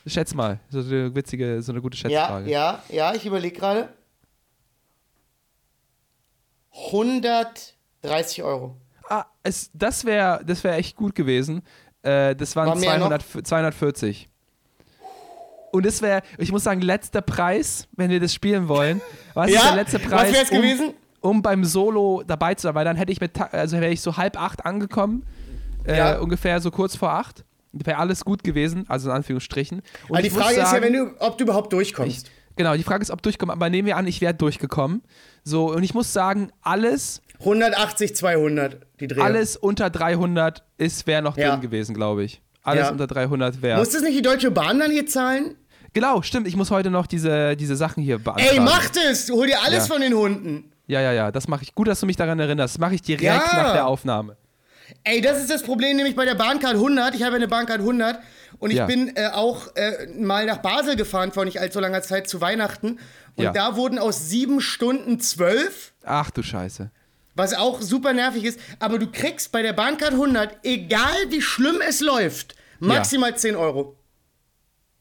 [0.07, 2.51] Schätz mal, so eine witzige, so eine gute Ja, Schätzfrage.
[2.51, 3.89] ja, ja, ich überlege gerade.
[6.93, 8.77] 130 Euro.
[9.09, 11.63] Ah, es, das wäre das wär echt gut gewesen.
[12.03, 14.29] Äh, das waren War mehr 200, 240.
[15.73, 19.01] Und das wäre, ich muss sagen, letzter Preis, wenn wir das spielen wollen.
[19.35, 20.33] Was ist Ja, der letzte was Preis?
[20.33, 20.95] wär's um, gewesen?
[21.21, 24.17] Um beim Solo dabei zu sein, weil dann hätte ich mit, also wäre ich so
[24.17, 25.25] halb acht angekommen,
[25.87, 26.19] äh, Ja.
[26.19, 27.45] ungefähr so kurz vor acht.
[27.85, 29.79] Wäre alles gut gewesen, also in Anführungsstrichen.
[29.81, 32.31] Und Aber die ich Frage ist ja, sagen- wenn du, ob du überhaupt durchkommst.
[32.57, 35.03] Genau, die Frage ist, ob durchkommen, aber nehmen wir an, ich wäre durchgekommen.
[35.43, 39.21] So, und ich muss sagen, alles 180, 200, die Dreh.
[39.21, 41.51] alles unter 300 ist wäre noch Ja.
[41.51, 42.41] drin gewesen, glaube ich.
[42.63, 42.91] Alles Ja.
[42.93, 43.79] unter 300 wäre.
[43.79, 45.57] Muss das nicht die Deutsche Bahn dann hier zahlen?
[45.93, 46.47] Genau, stimmt.
[46.49, 48.51] Ich muss heute noch diese, diese Sachen hier beantragen.
[48.53, 49.29] Ey, mach das!
[49.31, 49.93] Hol dir alles Ja.
[49.95, 50.71] von den Hunden.
[50.87, 51.31] Ja, ja, ja.
[51.33, 51.75] Das mache ich.
[51.75, 52.75] Gut, dass du mich daran erinnerst.
[52.75, 54.37] Das mache ich direkt nach der Aufnahme.
[55.05, 57.15] Ey, das ist das Problem nämlich bei der Bahncard 100.
[57.15, 58.19] Ich habe eine Bahncard 100
[58.59, 58.87] und ich Ja.
[58.87, 62.99] bin äh, auch äh, mal nach Basel gefahren vor nicht allzu langer Zeit zu Weihnachten.
[63.37, 63.53] Und Ja.
[63.53, 66.91] da wurden aus sieben Stunden zwölf, Ach du Scheiße.
[67.35, 68.61] was auch super nervig ist.
[68.79, 73.97] Aber du kriegst bei der Bahncard 100, egal wie schlimm es läuft, maximal 10 Euro.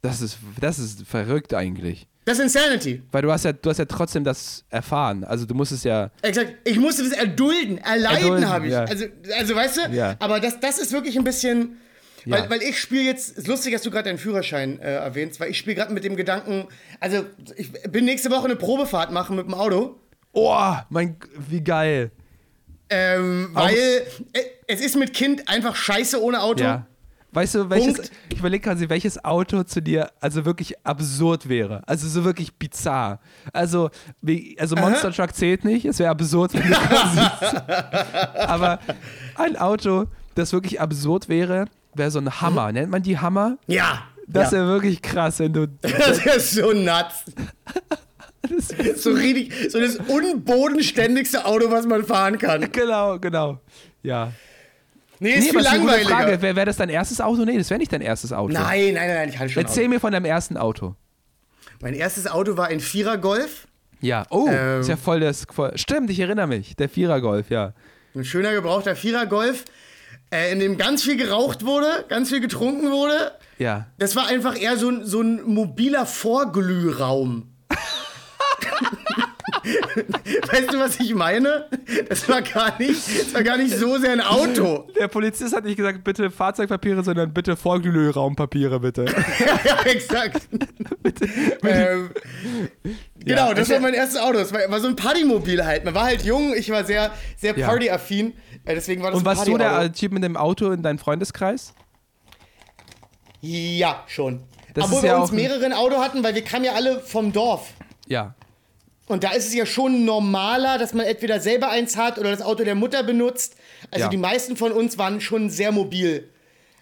[0.02, 2.08] Das ist, das ist verrückt eigentlich.
[2.25, 3.01] Das ist Insanity.
[3.12, 5.23] Weil du hast ja, du hast ja trotzdem das erfahren.
[5.23, 6.09] Also du musst es ja.
[6.21, 6.55] Exakt.
[6.63, 7.77] Ich musste das erdulden.
[7.79, 8.71] Erleiden habe ich.
[8.71, 8.86] ja.
[8.86, 9.05] Also,
[9.38, 9.91] also, weißt du?
[9.93, 10.15] Ja.
[10.19, 11.77] Aber das, das ist wirklich ein bisschen.
[12.25, 12.38] Ja.
[12.39, 15.51] Weil, weil ich spiele jetzt, ist lustig, dass du gerade deinen Führerschein äh, erwähnst, weil
[15.51, 16.69] ich spiele gerade mit dem Gedanken,
[17.01, 17.25] also
[17.57, 19.99] ich bin nächste Woche eine Probefahrt machen mit dem Auto,
[20.31, 21.17] Oh, mein,
[21.49, 22.12] wie geil.
[22.89, 23.75] ähm, weil
[24.33, 26.63] äh, es ist mit Kind einfach scheiße ohne Auto.
[26.63, 26.88] Ja.
[27.34, 28.12] Weißt du, welches, Punkt.
[28.30, 31.82] ich überlege gerade, welches Auto zu dir also wirklich absurd wäre.
[31.88, 33.19] Also so wirklich bizarr.
[33.52, 33.89] Also,
[34.22, 36.78] wie, also Monster Truck zählt nicht, es wäre absurd, wenn du.
[38.48, 38.80] Aber
[39.36, 41.65] ein Auto, das wirklich absurd wäre,
[41.96, 42.71] wäre so ein Hammer.
[42.71, 43.58] Nennt man die Hammer?
[43.65, 44.04] Ja.
[44.27, 44.60] Das ja.
[44.60, 45.67] wäre wirklich krass, wenn du.
[45.81, 47.25] das ist so nuts.
[48.50, 48.67] Das
[49.02, 52.69] So richtig, so das unbodenständigste Auto, was man fahren kann.
[52.73, 53.62] genau, genau.
[54.02, 54.34] Ja.
[55.19, 56.09] Nee, ist Nee, viel langweiliger.
[56.09, 56.41] Frage.
[56.41, 57.45] Wäre wär das dein erstes Auto?
[57.45, 58.51] Nee, das wäre nicht dein erstes Auto.
[58.53, 59.63] Nein, nein, nein, nein, ich hatte schon.
[59.63, 59.89] Erzähl Auto.
[59.93, 60.95] mir von deinem ersten Auto.
[61.81, 63.67] Mein erstes Auto war ein Vierer Golf.
[64.01, 64.25] Ja.
[64.29, 64.81] Oh, Ähm.
[64.81, 65.45] ist ja voll das.
[65.51, 66.75] Voll, stimmt, ich erinnere mich.
[66.75, 67.73] Der Vierer Golf, ja.
[68.15, 69.65] Ein schöner gebrauchter Vierer Golf,
[70.31, 73.31] äh, in dem ganz viel geraucht wurde, ganz viel getrunken wurde.
[73.59, 73.87] Ja.
[73.99, 77.49] Das war einfach eher so ein, so ein mobiler Vorglühraum.
[80.51, 81.67] weißt du, was ich meine?
[82.09, 84.87] Das war gar nicht, das war gar nicht so sehr ein Auto.
[84.99, 89.05] Der Polizist hat nicht gesagt, bitte Fahrzeugpapiere, sondern bitte Vorglühraum-Papiere, bitte.
[89.05, 90.47] ja, ja, exakt.
[91.63, 92.09] ähm,
[93.23, 94.33] genau, Ja, das war mein erstes Auto.
[94.39, 95.85] Das war, war so ein Partymobil halt.
[95.85, 98.33] Man war halt jung, ich war sehr, sehr partyaffin.
[98.65, 100.99] Äh, Deswegen war das Und ein warst du der Typ mit dem Auto in deinem
[100.99, 101.73] Freundeskreis?
[103.41, 104.43] Ja, schon.
[104.73, 106.73] Das Obwohl wir ja uns auch ein- mehrere ein Auto hatten, weil wir kamen ja
[106.73, 107.73] alle vom Dorf.
[108.07, 108.35] Ja.
[109.08, 112.41] Und da ist es ja schon normaler, dass man entweder selber eins hat oder das
[112.41, 113.56] Auto der Mutter benutzt.
[113.91, 114.10] Also Ja.
[114.10, 116.29] die meisten von uns waren schon sehr mobil.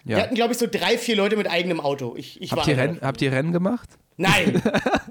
[0.04, 0.22] Wir ja.
[0.22, 2.14] hatten, glaube ich, so drei, vier Leute mit eigenem Auto.
[2.16, 3.08] Ich, ich war Habt, ihr einer Renn, davon.
[3.08, 3.88] habt ihr Rennen gemacht?
[4.16, 4.62] Nein,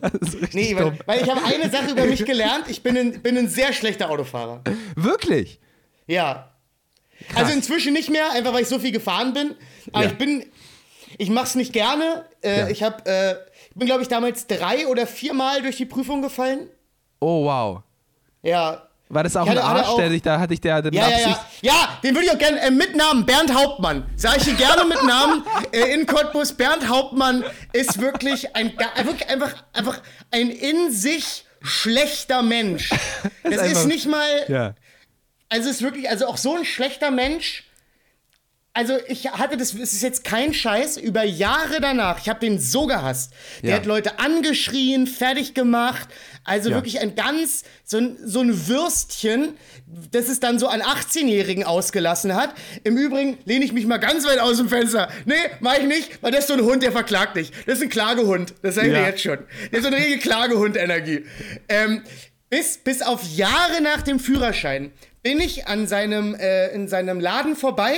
[0.53, 2.65] nee, weil, weil ich habe eine Sache über mich gelernt.
[2.69, 4.61] Ich bin ein, bin ein sehr schlechter Autofahrer.
[4.95, 5.59] Wirklich?
[6.07, 6.51] Ja.
[7.35, 9.55] Also inzwischen nicht mehr, einfach weil ich so viel gefahren bin.
[9.91, 10.11] Aber Ja.
[10.11, 10.45] ich bin,
[11.17, 12.25] ich mache es nicht gerne.
[12.43, 12.67] Äh, Ja.
[12.69, 13.35] Ich habe, äh,
[13.69, 16.69] ich bin, glaube ich, damals drei oder viermal durch die Prüfung gefallen.
[17.21, 17.81] Oh, wow.
[18.41, 18.87] Ja.
[19.09, 21.39] War das auch ein Arsch, der dich da, hatte ich der mit Ja, ja, Absicht...
[21.61, 21.73] ja.
[21.73, 23.25] Ja, den würde ich auch gerne äh, mit Namen.
[23.25, 24.09] Bernd Hauptmann.
[24.15, 25.43] Sag ich dir gerne mit Namen.
[25.73, 26.53] Äh, in Cottbus.
[26.53, 30.01] Bernd Hauptmann ist wirklich ein, äh, wirklich einfach, einfach
[30.31, 32.89] ein in sich schlechter Mensch.
[33.43, 34.73] Das ist, einfach- nicht mal, Ja.
[35.49, 37.65] also ist wirklich, also auch so ein schlechter Mensch.
[38.73, 42.57] Also ich hatte das, es ist jetzt kein Scheiß, über Jahre danach, ich habe den
[42.57, 43.33] so gehasst.
[43.63, 43.75] Der Ja.
[43.75, 46.07] hat Leute angeschrien, fertig gemacht.
[46.45, 46.75] Also Ja.
[46.77, 49.55] wirklich ein ganz, so ein, so ein Würstchen,
[50.11, 52.53] das es dann so an 18-Jährigen ausgelassen hat.
[52.85, 55.09] Im Übrigen lehne ich mich mal ganz weit aus dem Fenster.
[55.25, 57.51] Nee, mach ich nicht, weil das ist so ein Hund, der verklagt dich.
[57.65, 59.01] Das ist ein Klagehund, das sage ich Ja.
[59.01, 59.39] dir jetzt schon.
[59.71, 61.25] Der ist so eine richtige Klagehund-Energie.
[61.67, 62.03] Ähm,
[62.49, 64.93] bis, bis auf Jahre nach dem Führerschein
[65.23, 67.95] bin ich an seinem, äh, in seinem Laden vorbei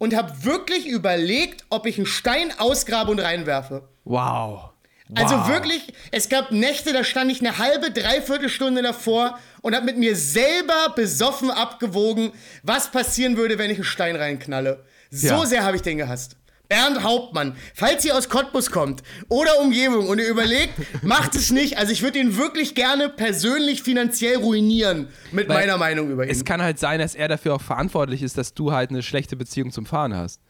[0.00, 3.82] und habe wirklich überlegt, ob ich einen Stein ausgrabe und reinwerfe.
[4.04, 4.70] Wow.
[5.14, 5.48] Also Wow.
[5.48, 9.98] wirklich, es gab Nächte, da stand ich eine halbe, dreiviertel Stunde davor und habe mit
[9.98, 12.32] mir selber besoffen abgewogen,
[12.62, 14.84] was passieren würde, wenn ich einen Stein reinknalle.
[15.10, 15.46] So Ja.
[15.46, 16.36] sehr habe ich den gehasst.
[16.70, 21.78] Bernd Hauptmann, falls ihr aus Cottbus kommt oder Umgebung und ihr überlegt, macht es nicht.
[21.78, 26.30] Also ich würde ihn wirklich gerne persönlich finanziell ruinieren mit Weil meiner Meinung über ihn.
[26.30, 29.34] Es kann halt sein, dass er dafür auch verantwortlich ist, dass du halt eine schlechte
[29.34, 30.40] Beziehung zum Fahren hast.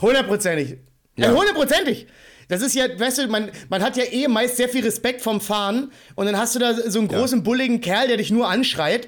[0.00, 0.78] Hundertprozentig.
[1.16, 1.30] Ja.
[1.30, 1.38] Ja.
[1.38, 2.08] Hundertprozentig.
[2.48, 5.40] Das ist ja, weißt du, man, man hat ja eh meist sehr viel Respekt vom
[5.40, 9.06] Fahren und dann hast du da so einen großen, bulligen Kerl, der dich nur anschreit.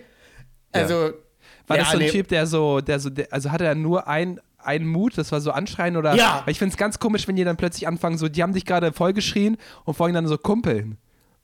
[0.70, 1.14] Also.
[1.66, 2.08] War ja, das so ein.
[2.08, 5.40] Typ, der so, der so, der, also hatte er nur ein, einen Mut, das war
[5.40, 6.14] so anschreien oder?
[6.14, 6.42] Ja.
[6.44, 8.64] Weil ich finde es ganz komisch, wenn die dann plötzlich anfangen, so, die haben dich
[8.64, 10.98] gerade vollgeschrien und folgen dann so kumpeln.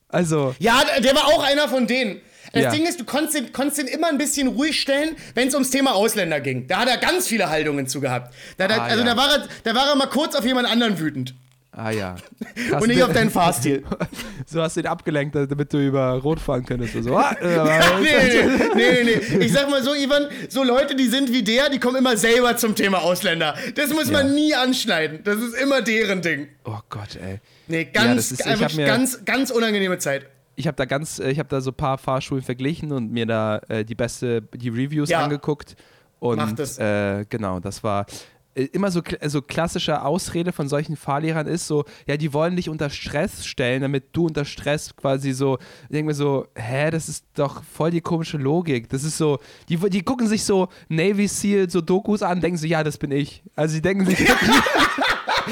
[0.08, 2.20] Also, Ja, der war auch einer von denen.
[2.54, 2.70] Das Ja.
[2.70, 5.68] Ding ist, du konntest ihn, konntest ihn immer ein bisschen ruhig stellen, wenn es ums
[5.70, 6.66] Thema Ausländer ging.
[6.66, 8.32] Da hat er ganz viele Haltungen zu gehabt.
[8.56, 9.14] Da, er- Ah, also ja.
[9.14, 11.34] da, war er, da war er mal kurz auf jemand anderen wütend.
[11.78, 12.16] Ah ja.
[12.68, 13.84] Krass, Und nicht auf deinen Fahrstil.
[14.50, 16.94] So hast du ihn abgelenkt, damit du über Rot fahren könntest.
[17.04, 18.08] So, ah, äh, nee,
[18.74, 19.44] nee, nee, nee.
[19.44, 22.56] Ich sag mal so, Ivan, so Leute, die sind wie der, die kommen immer selber
[22.56, 23.54] zum Thema Ausländer.
[23.74, 24.32] Das muss man Ja.
[24.32, 25.20] nie anschneiden.
[25.24, 26.48] Das ist immer deren Ding.
[26.64, 27.40] Oh Gott, ey.
[27.66, 30.24] Nee, Ja, ganz, das ist- mir- ganz, ganz unangenehme Zeit.
[30.56, 33.26] ich habe da ganz, äh, ich habe da so ein paar Fahrschulen verglichen und mir
[33.26, 35.20] da äh, die beste, die Reviews Ja.
[35.24, 35.76] angeguckt.
[36.20, 36.78] Und Mach das.
[36.78, 38.06] Äh, genau, das war
[38.64, 42.68] immer so, kl- so klassische Ausrede von solchen Fahrlehrern ist so, ja, die wollen dich
[42.68, 47.08] unter Stress stellen, damit du unter Stress quasi so, ich denke mir so, hä, das
[47.08, 48.88] ist doch voll die komische Logik.
[48.88, 49.38] Das ist so,
[49.68, 53.10] die, die gucken sich so Navy SEAL, so Dokus an, denken so, ja, das bin
[53.10, 53.42] ich.
[53.54, 54.18] Also die denken sich,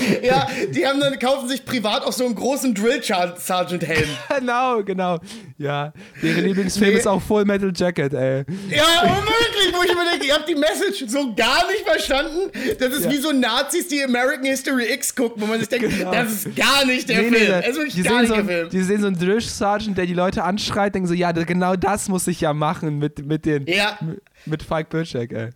[0.22, 4.09] Ja, die haben dann, kaufen sich privat auch so einen großen Drill Sergeant Helm.
[4.38, 5.18] genau, genau.
[5.59, 5.92] Ja,
[6.22, 6.99] deren Lieblingsfilm Nee.
[6.99, 8.44] ist auch Full Metal Jacket, ey.
[8.70, 12.51] Ja, wirklich, wo ich mir denke, ihr habt die Message so gar nicht verstanden.
[12.78, 13.11] Das ist Ja.
[13.12, 16.12] wie so Nazis, die American History X gucken, wo man sich denkt, Genau.
[16.12, 17.51] das ist gar nicht der Nee, nee, Film.
[17.51, 18.68] da- das ist wirklich die, gar sehen nicht so, der Film.
[18.70, 22.09] die sehen so einen Drill Sergeant, der die Leute anschreit, denken so, ja, genau das
[22.09, 23.99] muss ich ja machen mit, mit den, Ja.
[24.44, 25.49] mit, Falk Birczek, ey.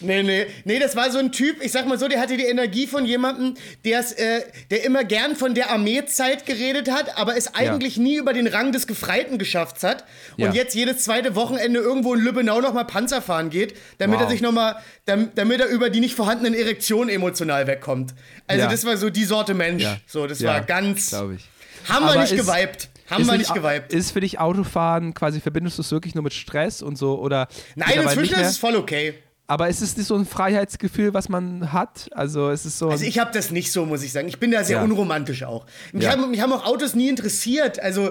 [0.00, 0.46] Nee, nee.
[0.64, 3.04] Nee, das war so ein Typ, ich sag mal so, der hatte die Energie von
[3.04, 3.54] jemandem,
[3.88, 8.32] der's, äh, der immer gern von der Armeezeit geredet hat, aber es eigentlich nie über
[8.32, 10.04] den Rang des Gefreiten geschafft hat.
[10.36, 10.52] Und Ja.
[10.52, 14.24] jetzt jedes zweite Wochenende irgendwo in Lübbenau nochmal Panzer fahren geht, damit Wow.
[14.26, 14.76] er sich nochmal,
[15.06, 18.14] damit, damit er über die nicht vorhandenen Erektionen emotional wegkommt.
[18.46, 18.70] Also Ja.
[18.70, 19.82] das war so die Sorte Mensch.
[19.82, 19.98] Ja.
[20.06, 21.10] So, das Ja, war ganz.
[21.10, 21.48] Glaube ich.
[21.88, 22.88] Haben wir Aber nicht ist- geweibt.
[23.08, 23.92] Haben ist wir für nicht dich- geweibt.
[23.94, 27.48] Ist für dich Autofahren quasi, verbindest du es wirklich nur mit Stress und so oder
[27.74, 29.14] Nein, inzwischen nicht ist es voll okay.
[29.50, 32.10] Aber ist es nicht so ein Freiheitsgefühl, was man hat?
[32.12, 32.90] Also ist es so.
[32.90, 34.28] Also ich habe das nicht so, muss ich sagen.
[34.28, 34.84] Ich bin da sehr Ja.
[34.84, 35.64] unromantisch auch.
[35.92, 36.10] Mich, Ja.
[36.12, 37.80] haben, mich haben auch Autos nie interessiert.
[37.80, 38.10] Also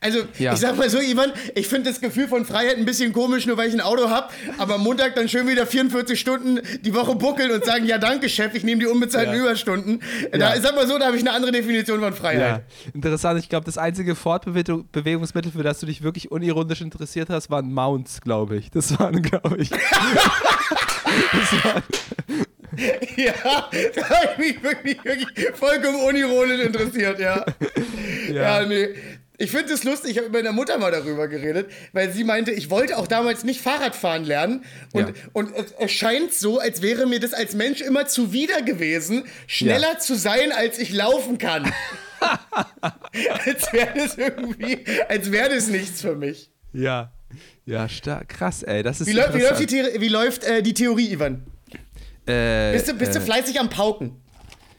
[0.00, 0.52] Also, Ja.
[0.52, 3.56] ich sag mal so, Ivan, ich finde das Gefühl von Freiheit ein bisschen komisch, nur
[3.56, 7.16] weil ich ein Auto habe, aber am Montag dann schön wieder 44 Stunden die Woche
[7.16, 9.40] buckeln und sagen, ja danke, Chef, ich nehme die unbezahlten Ja.
[9.40, 10.00] Überstunden.
[10.30, 10.60] Da, Ja.
[10.60, 12.40] sag mal so, da habe ich eine andere Definition von Freiheit.
[12.40, 13.40] Ja, interessant.
[13.40, 18.20] Ich glaube, das einzige Fortbewegungsmittel, für das du dich wirklich unironisch interessiert hast, waren Mounts,
[18.20, 18.70] glaube ich.
[18.70, 19.70] Das waren, glaube ich.
[23.16, 27.44] Ja, da habe ich mich wirklich, wirklich vollkommen unironisch interessiert, ja.
[28.32, 28.88] Ja, nee.
[29.40, 32.50] Ich finde es lustig, ich habe mit meiner Mutter mal darüber geredet, weil sie meinte,
[32.50, 34.64] ich wollte auch damals nicht Fahrrad fahren lernen.
[34.92, 35.14] Und, Ja.
[35.32, 40.00] und es, es scheint so, als wäre mir das als Mensch immer zuwider gewesen, schneller
[40.00, 41.72] zu sein, als ich laufen kann.
[43.44, 46.50] als wäre das irgendwie, als wäre das nichts für mich.
[46.72, 47.12] Ja.
[47.64, 48.28] Ja, stark.
[48.30, 48.82] Krass, ey.
[48.82, 49.66] Das ist Wie, läuft- wie läuft, die.
[49.84, 51.44] The wie läuft äh, die Theorie, Ivan?
[52.26, 54.16] Äh, Bist du, bist du äh, fleißig am Pauken?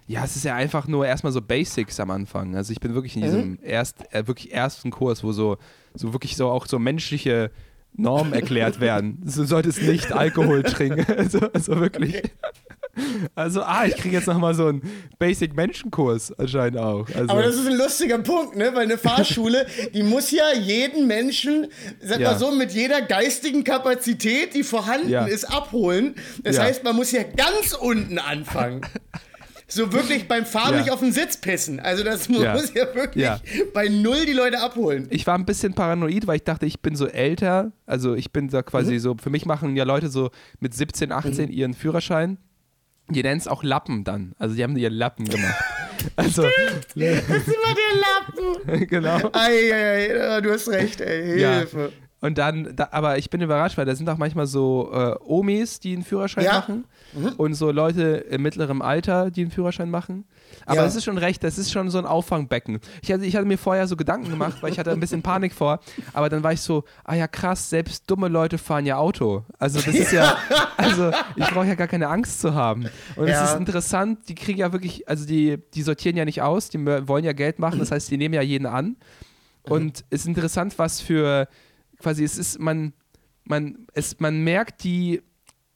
[0.09, 2.55] Ja, es ist ja einfach nur erstmal so Basics am Anfang.
[2.55, 5.57] Also ich bin wirklich in diesem erst, äh, wirklich ersten Kurs, wo so,
[5.93, 7.51] so wirklich so auch so menschliche
[7.93, 9.21] Normen erklärt werden.
[9.23, 11.05] Du solltest nicht Alkohol trinken.
[11.15, 12.23] Also, also wirklich.
[13.35, 14.81] Also, ah, ich kriege jetzt nochmal so einen
[15.19, 17.07] Basic-Menschenkurs anscheinend auch.
[17.15, 18.71] Also, Aber das ist ein lustiger Punkt, ne?
[18.73, 21.67] Weil eine Fahrschule, die muss ja jeden Menschen,
[22.01, 22.31] sag Ja.
[22.31, 25.25] mal so, mit jeder geistigen Kapazität, die vorhanden Ja.
[25.25, 26.15] ist, abholen.
[26.43, 26.63] Das Ja.
[26.63, 28.81] heißt, man muss ja ganz unten anfangen.
[29.71, 30.79] So wirklich beim Fahren Ja.
[30.81, 31.79] nicht auf den Sitz pissen.
[31.79, 32.55] Also das muss Ja.
[32.57, 33.39] ja, wirklich Ja.
[33.73, 35.07] bei null die Leute abholen.
[35.11, 37.71] ich war ein bisschen paranoid, weil ich dachte, ich bin so älter.
[37.85, 38.99] Also ich bin da quasi Mhm.
[38.99, 42.37] so, für mich machen ja Leute so mit 17, 18 ihren Führerschein.
[43.09, 44.33] Die nennen es auch Lappen dann.
[44.39, 45.55] Also die haben ihren Lappen gemacht.
[46.15, 46.95] Also, Das ist
[47.27, 48.87] immer der Lappen.
[48.87, 49.17] genau.
[49.33, 51.41] Ei, ei, ei, du hast recht, ey.
[51.41, 51.63] Ja.
[52.21, 55.79] Und dann, da, aber ich bin überrascht, weil da sind auch manchmal so äh, Omis,
[55.79, 56.53] die einen Führerschein Ja.
[56.55, 56.85] machen
[57.37, 60.25] und so Leute im mittleren Alter, die einen Führerschein machen.
[60.65, 60.85] Aber Ja.
[60.85, 62.79] es ist schon recht, das ist schon so ein Auffangbecken.
[63.01, 65.53] Ich hatte, ich hatte mir vorher so Gedanken gemacht, weil ich hatte ein bisschen Panik
[65.53, 65.79] vor,
[66.11, 69.45] aber dann war ich so, ah ja krass, selbst dumme Leute fahren ja Auto.
[69.57, 70.35] Also das ist ja,
[70.75, 72.89] also ich brauche ja gar keine Angst zu haben.
[73.15, 73.45] Und Ja.
[73.45, 76.85] es ist interessant, die kriegen ja wirklich, also die, die sortieren ja nicht aus, die
[76.85, 78.97] wollen ja Geld machen, das heißt, die nehmen ja jeden an.
[79.63, 81.47] Und es ist interessant, was für
[81.99, 82.93] quasi es ist, man,
[83.43, 85.21] man, es, man merkt die,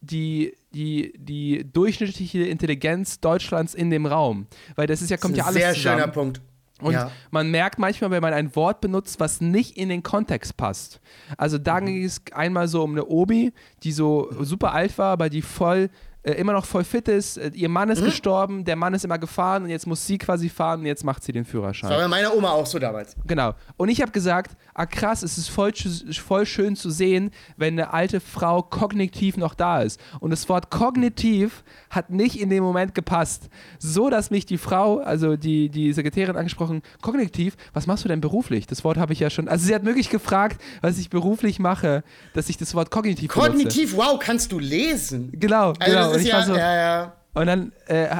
[0.01, 4.47] die, die, die durchschnittliche Intelligenz Deutschlands in dem Raum.
[4.75, 5.99] Weil das ist ja, kommt ja Das ist alles ein sehr zusammen.
[6.01, 6.41] schöner Punkt.
[6.81, 7.11] Und ja.
[7.31, 10.99] man merkt manchmal, wenn man ein Wort benutzt, was nicht in den Kontext passt.
[11.37, 11.85] Also da Mhm.
[11.85, 13.53] ging es einmal so um eine Obi,
[13.83, 15.89] die so super alt war, aber die voll
[16.23, 17.37] äh, immer noch voll fit ist.
[17.37, 18.05] Äh, ihr Mann ist Mhm.
[18.05, 21.23] gestorben, der Mann ist immer gefahren und jetzt muss sie quasi fahren und jetzt macht
[21.23, 21.89] sie den Führerschein.
[21.89, 23.15] Das war bei meiner Oma auch so damals.
[23.27, 23.53] Genau.
[23.77, 25.71] Und ich habe gesagt, ah krass, es ist voll,
[26.11, 29.99] voll schön zu sehen, wenn eine alte Frau kognitiv noch da ist.
[30.19, 33.49] Und das Wort kognitiv hat nicht in dem Moment gepasst.
[33.79, 38.21] So, dass mich die Frau, also die, die Sekretärin angesprochen, kognitiv, was machst du denn
[38.21, 38.67] beruflich?
[38.67, 42.03] Das Wort habe ich ja schon, also sie hat wirklich gefragt, was ich beruflich mache,
[42.33, 43.49] dass ich das Wort kognitiv benutze.
[43.51, 45.29] Kognitiv, wow, kannst du lesen?
[45.33, 46.12] Genau, Also genau.
[46.15, 47.13] Und ich ja, war so, ja, ja.
[47.33, 48.15] und dann, äh,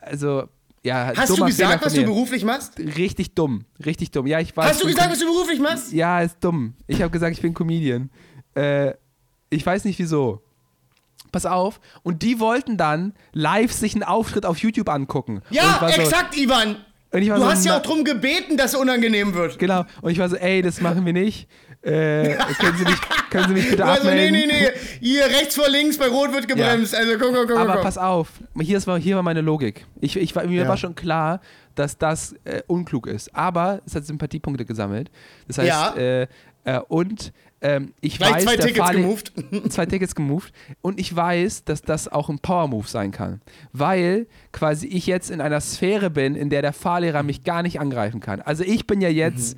[0.00, 0.48] also,
[0.84, 2.78] ja, Hast du gesagt, was du beruflich machst?
[2.78, 4.26] Richtig dumm, richtig dumm.
[4.26, 4.68] Ja, ich weiß.
[4.68, 5.92] Hast du gesagt, was du beruflich machst?
[5.92, 6.74] Ja, ist dumm.
[6.86, 8.10] Ich habe gesagt, ich bin Comedian.
[8.54, 8.92] Äh,
[9.48, 10.42] ich weiß nicht wieso.
[11.32, 11.80] Pass auf.
[12.02, 15.40] Und die wollten dann live sich einen Auftritt auf YouTube angucken.
[15.48, 16.76] Ja, war so, exakt, Ivan.
[17.30, 19.58] War Du so, hast ja auch drum gebeten, dass es unangenehm wird.
[19.58, 19.84] Genau.
[20.02, 21.48] Und ich war so, ey, das machen wir nicht.
[21.82, 23.00] Äh, können, Sie mich,
[23.30, 24.48] können Sie mich bitte Also, nee, abmelden?
[24.48, 24.70] nee, nee.
[25.00, 26.94] Hier rechts vor links, bei Rot wird gebremst.
[26.94, 27.58] Also, guck, guck, guck.
[27.58, 27.82] Aber guck.
[27.82, 28.28] pass auf,
[28.60, 29.86] hier, ist, hier war meine Logik.
[30.00, 30.68] Ich, ich, war- mir Ja.
[30.68, 31.40] war schon klar,
[31.74, 33.34] dass das äh, unklug ist.
[33.34, 35.10] Aber es hat Sympathiepunkte gesammelt.
[35.46, 35.94] Das heißt, Ja.
[35.96, 36.26] äh,
[36.64, 37.32] äh, und
[37.64, 39.32] ähm, ich Gleich weiß, zwei Tickets Fahrle- gemoved.
[39.72, 40.52] zwei Tickets gemoved.
[40.82, 43.40] Und ich weiß, dass das auch ein Power-Move sein kann.
[43.72, 47.80] Weil quasi ich jetzt in einer Sphäre bin, in der der Fahrlehrer mich gar nicht
[47.80, 48.40] angreifen kann.
[48.42, 49.56] Also ich bin ja jetzt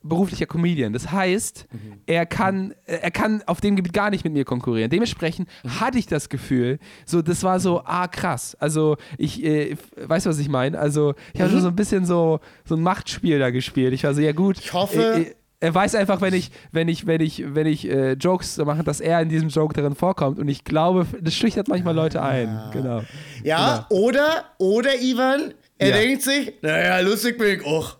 [0.00, 0.92] beruflicher Comedian.
[0.92, 1.66] Das heißt,
[2.06, 4.88] er kann, äh, er kann auf dem Gebiet gar nicht mit mir konkurrieren.
[4.90, 5.48] Dementsprechend
[5.80, 8.54] hatte ich das Gefühl, so, das war so, ah, krass.
[8.60, 10.78] Also, ich, äh, weißt du, was ich meine?
[10.78, 13.92] Also, ich habe schon so ein bisschen so, so ein Machtspiel da gespielt.
[13.92, 14.58] Ich war so, ja gut.
[14.60, 17.88] Ich hoffe- äh, äh, er weiß einfach, wenn ich, wenn ich, wenn ich, wenn ich
[17.90, 20.38] äh, Jokes so mache, dass er in diesem Joke darin vorkommt.
[20.38, 22.60] Und ich glaube, das schüchtert manchmal Leute ein.
[22.72, 23.02] Genau.
[23.42, 25.96] Ja, oder, oder, Ivan, er Ja.
[25.96, 27.96] denkt sich, naja, lustig bin ich auch.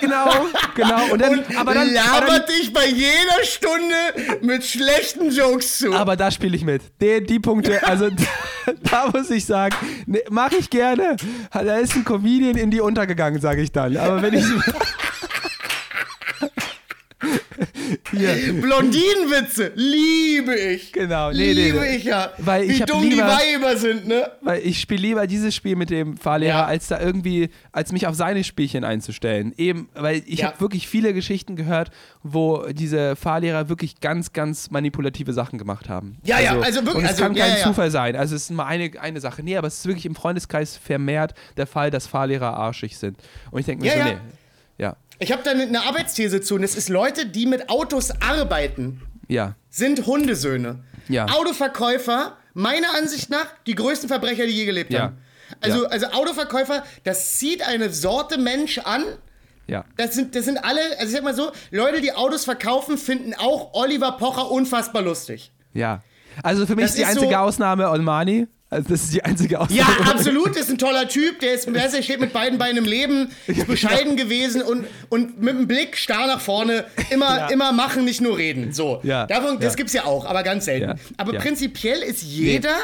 [0.00, 0.26] Genau,
[0.74, 1.12] genau.
[1.12, 5.78] Und dann, Und aber dann, aber dann labert dich bei jeder Stunde mit schlechten Jokes
[5.78, 5.92] zu.
[5.92, 6.80] Aber da spiele ich mit.
[7.00, 8.08] Die, die Punkte, also
[8.90, 11.16] da muss ich sagen, ne, mache ich gerne.
[11.52, 13.96] Da ist ein Comedian in die untergegangen, sage ich dann.
[13.98, 14.44] Aber wenn ich.
[18.12, 18.52] Hier.
[18.62, 20.92] Blondinenwitze liebe ich.
[20.92, 21.96] Genau, nee, nee, liebe nee.
[21.96, 22.30] ich ja.
[22.38, 24.30] Weil Wie ich dumm die lieber- Weiber sind, ne?
[24.42, 26.64] Weil ich spiele lieber dieses Spiel mit dem Fahrlehrer, Ja.
[26.66, 29.52] als da irgendwie, als mich auf seine Spielchen einzustellen.
[29.56, 30.48] Eben, weil ich Ja.
[30.48, 31.90] habe wirklich viele Geschichten gehört,
[32.22, 36.18] wo diese Fahrlehrer wirklich ganz, ganz manipulative Sachen gemacht haben.
[36.24, 37.62] Ja, ja, also wirklich, Und es also, kann ja, kein.
[37.62, 38.16] Zufall sein.
[38.16, 39.42] Also es ist mal eine, eine Sache.
[39.42, 43.16] Nee, aber es ist wirklich im Freundeskreis vermehrt der Fall, dass Fahrlehrer arschig sind.
[43.50, 44.04] Und ich denke mir so, ja.
[44.04, 44.16] nee.
[44.78, 49.02] Ja, Ich habe da eine Arbeitsthese zu und es ist Leute, die mit Autos arbeiten,
[49.28, 50.82] ja, sind Hundesöhne.
[51.08, 51.26] Ja.
[51.26, 55.00] Autoverkäufer, meiner Ansicht nach, die größten Verbrecher, die je gelebt Ja.
[55.02, 55.18] haben.
[55.60, 55.88] Also, Ja.
[55.90, 59.04] also Autoverkäufer, das zieht eine Sorte Mensch an.
[59.66, 59.84] ja.
[59.96, 63.34] Das sind, das sind alle, also ich sag mal so, Leute, die Autos verkaufen, finden
[63.34, 65.52] auch Oliver Pocher unfassbar lustig.
[65.72, 66.02] Ja.
[66.42, 67.84] Also für mich Das ist die einzige so- Olmani.
[67.84, 68.46] Olmani.
[68.72, 69.80] Also das ist die einzige Ausnahme.
[69.80, 73.30] Ja, absolut, ist ein toller Typ, der ist, der steht mit beiden Beinen im Leben,
[73.46, 77.46] ist bescheiden gewesen und, und mit dem Blick starr nach vorne, immer, Ja.
[77.48, 78.72] immer machen, nicht nur reden.
[78.72, 79.76] So, Ja, Davon, das ja.
[79.76, 80.88] gibt's ja auch, aber ganz selten.
[80.88, 81.40] Ja, Aber ja.
[81.40, 82.74] prinzipiell ist jeder,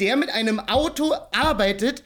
[0.00, 2.02] der mit einem Auto arbeitet,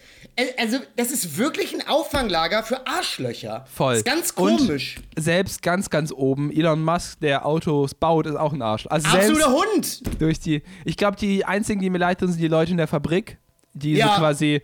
[0.58, 3.64] also das ist wirklich ein Auffanglager für Arschlöcher.
[3.72, 3.92] Voll.
[3.94, 4.96] Das ist ganz Und komisch.
[5.16, 8.86] selbst ganz, ganz oben, Elon Musk, der Autos baut, ist auch ein Arsch.
[8.90, 10.20] Also Absoluter Hund.
[10.20, 10.62] durch die.
[10.84, 13.38] Ich glaube, die einzigen, die mir leid tun, sind die Leute in der Fabrik,
[13.72, 14.08] die Ja.
[14.08, 14.60] so quasi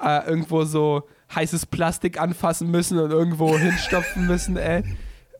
[0.00, 1.04] äh, irgendwo so
[1.34, 4.82] heißes Plastik anfassen müssen und irgendwo hinstopfen müssen, ey.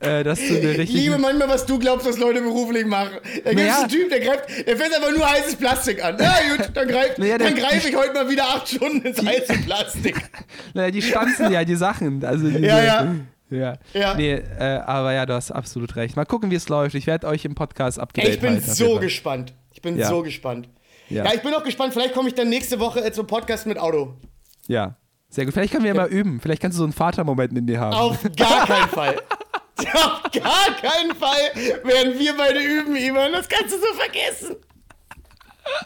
[0.05, 1.01] Äh, das ist so eine Ich richtige.
[1.01, 3.11] liebe manchmal, was du glaubst, was Leute beruflich machen.
[3.45, 6.17] Da gibt es einen Typ, der greift, der fässt einfach nur heißes Plastik an.
[6.19, 9.55] Ja gut, dann greife Naja, der- greif ich heute mal wieder acht Stunden ins heiße
[9.65, 10.17] Plastik.
[10.75, 12.25] Naja, die stanzen ja die Sachen.
[12.25, 13.15] Also diese, Ja, ja.
[13.51, 13.75] Ja.
[13.93, 14.15] Ja.
[14.15, 16.17] Nee, äh, aber ja, du hast absolut recht.
[16.17, 16.95] Mal gucken, wie es läuft.
[16.97, 19.55] Ich werde euch im Podcast abgedatet ich bin so gespannt.
[19.73, 20.09] Ich bin Ja.
[20.09, 20.69] so gespannt.
[21.09, 21.25] Ja.
[21.25, 21.35] Ja.
[21.35, 21.93] ich bin auch gespannt.
[21.93, 24.15] Vielleicht komme ich dann nächste Woche äh, zum Podcast mit Auto.
[24.67, 24.97] Ja,
[25.29, 25.53] sehr gut.
[25.55, 26.41] Vielleicht können wir ja mal üben.
[26.41, 27.95] Vielleicht kannst du so einen Vatermoment mit dir haben.
[27.95, 29.17] Auf gar keinen Fall.
[29.95, 31.51] Auf gar keinen Fall
[31.83, 33.33] werden wir beide üben, Ivan.
[33.33, 34.57] Das kannst du so vergessen.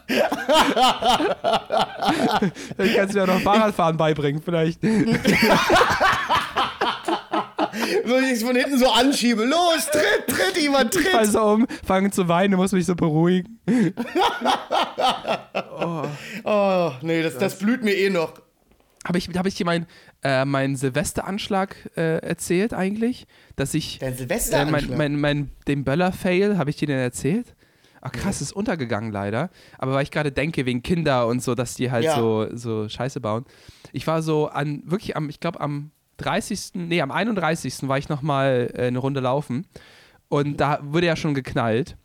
[2.77, 4.81] Vielleicht kannst du ja noch Fahrradfahren beibringen, vielleicht.
[8.05, 9.45] So ich es von hinten so anschiebe.
[9.45, 11.15] Los, tritt, tritt, Ivan, tritt.
[11.15, 13.61] Also um, fangen zu weinen, du musst mich so beruhigen.
[16.45, 18.33] Oh, nee, das, das blüht mir eh noch.
[19.09, 19.87] Habe ich, hab ich dir meinen
[20.23, 23.27] äh, mein Silvesteranschlag äh, erzählt eigentlich?
[23.57, 24.91] Dass ich Dein äh, Silvesteranschlag.
[24.91, 27.55] mein, mein, mein, den Böller-Fail, habe ich dir den erzählt?
[28.01, 29.51] Ach krass, ist untergegangen leider.
[29.79, 32.17] Aber weil ich gerade denke, wegen Kinder und so, dass die halt Ja.
[32.17, 33.45] so, so Scheiße bauen.
[33.93, 37.89] Ich war so an, wirklich am, ich glaube am 30., nee, am 31.
[37.89, 39.67] war ich nochmal äh, eine Runde laufen.
[40.29, 41.97] Und da wurde ja schon geknallt.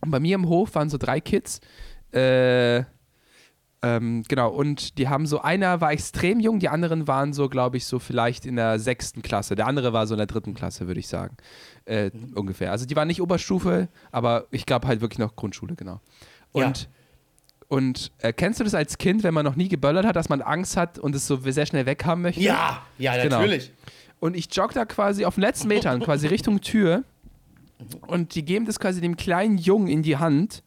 [0.00, 1.60] Und bei mir im Hof waren so drei Kids.
[2.12, 2.82] Äh,
[3.82, 7.78] ähm, genau, und die haben so, einer war extrem jung, die anderen waren so, glaube
[7.78, 9.54] ich, so vielleicht in der sechsten Klasse.
[9.54, 11.36] Der andere war so in der dritten Klasse, würde ich sagen.
[11.86, 12.72] Äh, Ungefähr.
[12.72, 16.00] Also die waren nicht Oberstufe, aber ich glaube halt wirklich noch Grundschule, genau.
[16.54, 16.66] Ja.
[16.66, 16.88] Und,
[17.68, 20.42] und äh, kennst du das als Kind, wenn man noch nie geböllert hat, dass man
[20.42, 22.42] Angst hat und es so sehr schnell weghaben möchte?
[22.42, 23.38] Ja, ja, Genau.
[23.38, 23.72] natürlich.
[24.18, 27.04] Und ich jogge da quasi auf den letzten Metern, quasi Richtung Tür.
[28.06, 30.62] Und die geben das quasi dem kleinen Jungen in die Hand.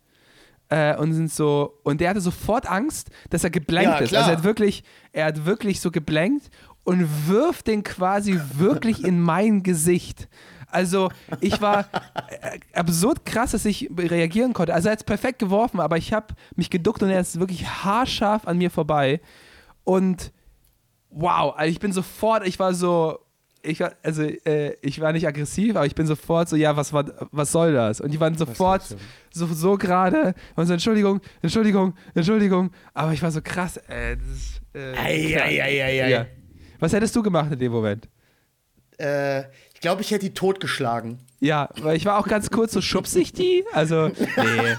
[0.74, 4.16] Äh, und sind so, und der hatte sofort Angst, dass er geblankt Ja, ist.
[4.16, 6.50] Also er hat wirklich, er hat wirklich so geblankt
[6.84, 10.28] und wirft den quasi wirklich in mein Gesicht.
[10.72, 11.12] Also
[11.42, 11.82] ich war
[12.28, 14.74] äh, absurd krass, dass ich reagieren konnte.
[14.74, 17.68] Also er hat es perfekt geworfen, aber ich habe mich geduckt und er ist wirklich
[17.68, 19.22] haarscharf an mir vorbei.
[19.84, 20.32] Und
[21.12, 23.20] wow, also ich bin sofort, ich war so,
[23.64, 26.92] ich war, also äh, ich war nicht aggressiv, aber ich bin sofort so, ja, was
[26.94, 28.02] war, was soll das?
[28.02, 28.84] Und die waren sofort
[29.32, 34.28] so, so gerade und so, Entschuldigung, Entschuldigung, Entschuldigung, aber ich war so krass, äh, das
[34.28, 36.10] ist, äh, Ei, ei, ei.
[36.10, 36.26] Ja.
[36.80, 38.08] Was hättest du gemacht in dem Moment?
[39.00, 39.42] Äh,
[39.74, 41.20] ich glaube, ich hätte die totgeschlagen.
[41.40, 43.64] Ja, weil ich war auch ganz kurz so, schubse ich die?
[43.74, 44.08] Also,
[44.38, 44.76] nee.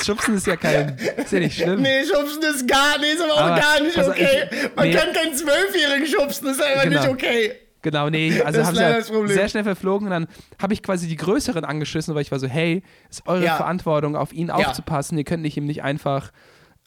[0.04, 1.80] Schubsen ist ja kein, ist ja nicht schlimm.
[1.82, 4.48] Nee, schubsen ist gar, nee, ist aber auch Aber, gar nicht okay.
[4.50, 4.94] ich- Man nee.
[4.94, 7.00] kann keinen Zwölfjährigen schubsen, ist einfach Genau.
[7.00, 7.52] nicht okay.
[7.86, 9.28] Genau, nee, also haben sie ja Problem.
[9.28, 10.26] sehr schnell verflogen und dann
[10.60, 13.56] habe ich quasi die Größeren angeschissen, weil ich war so, hey, ist eure Ja.
[13.56, 16.32] Verantwortung, auf ihn aufzupassen, ihr könnt nicht ihm nicht einfach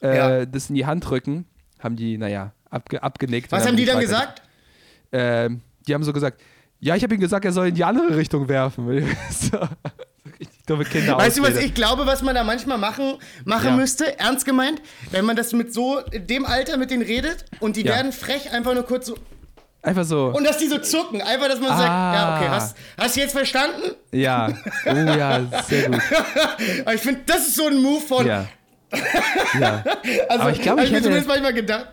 [0.02, 0.44] äh, Ja.
[0.44, 1.46] das in die Hand drücken.
[1.78, 3.50] Haben die, naja, abge abgenickt.
[3.50, 4.42] Was haben die dann gesagt?
[5.10, 6.42] Ähm, die haben so gesagt,
[6.80, 8.86] ja, ich habe ihm gesagt, er soll in die andere Richtung werfen.
[9.30, 13.14] so, Kinder Weißt du, was ich glaube, was man da manchmal machen,
[13.46, 13.76] machen Ja.
[13.76, 14.82] müsste, ernst gemeint,
[15.12, 17.94] wenn man das mit so dem Alter mit denen redet und die Ja.
[17.94, 19.16] werden frech einfach nur kurz so
[19.82, 22.14] Einfach so, und dass die so zucken, einfach, dass man sagt, Ah.
[22.14, 23.92] ja, okay, hast, hast du jetzt verstanden?
[24.12, 24.48] ja,
[24.86, 26.00] oh ja, sehr gut.
[26.84, 28.46] Aber ich finde, das ist so ein Move von, Ja.
[29.58, 29.82] ja.
[30.28, 31.88] also Aber ich glaube, ich mir hätte- zumindest manchmal gedacht,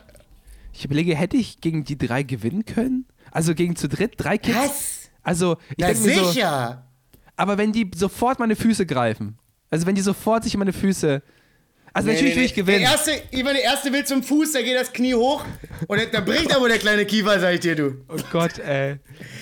[0.73, 3.05] Ich überlege, hätte ich gegen die drei gewinnen können?
[3.31, 4.55] Also gegen zu dritt, drei Kids?
[4.57, 4.93] was?
[5.23, 6.83] Also, ich Na mir so, sicher.
[7.35, 9.37] Aber wenn die sofort meine Füße greifen,
[9.69, 11.21] also wenn die sofort sich in meine Füße.
[11.97, 12.81] Also natürlich will ich gewinnen.
[12.81, 15.43] Der erste, Ivan, der erste will zum Fuß, da geht das Knie hoch
[15.87, 17.95] und da bricht aber der kleine Kiefer, sag ich dir, du.
[18.07, 18.97] Oh Gott, ey.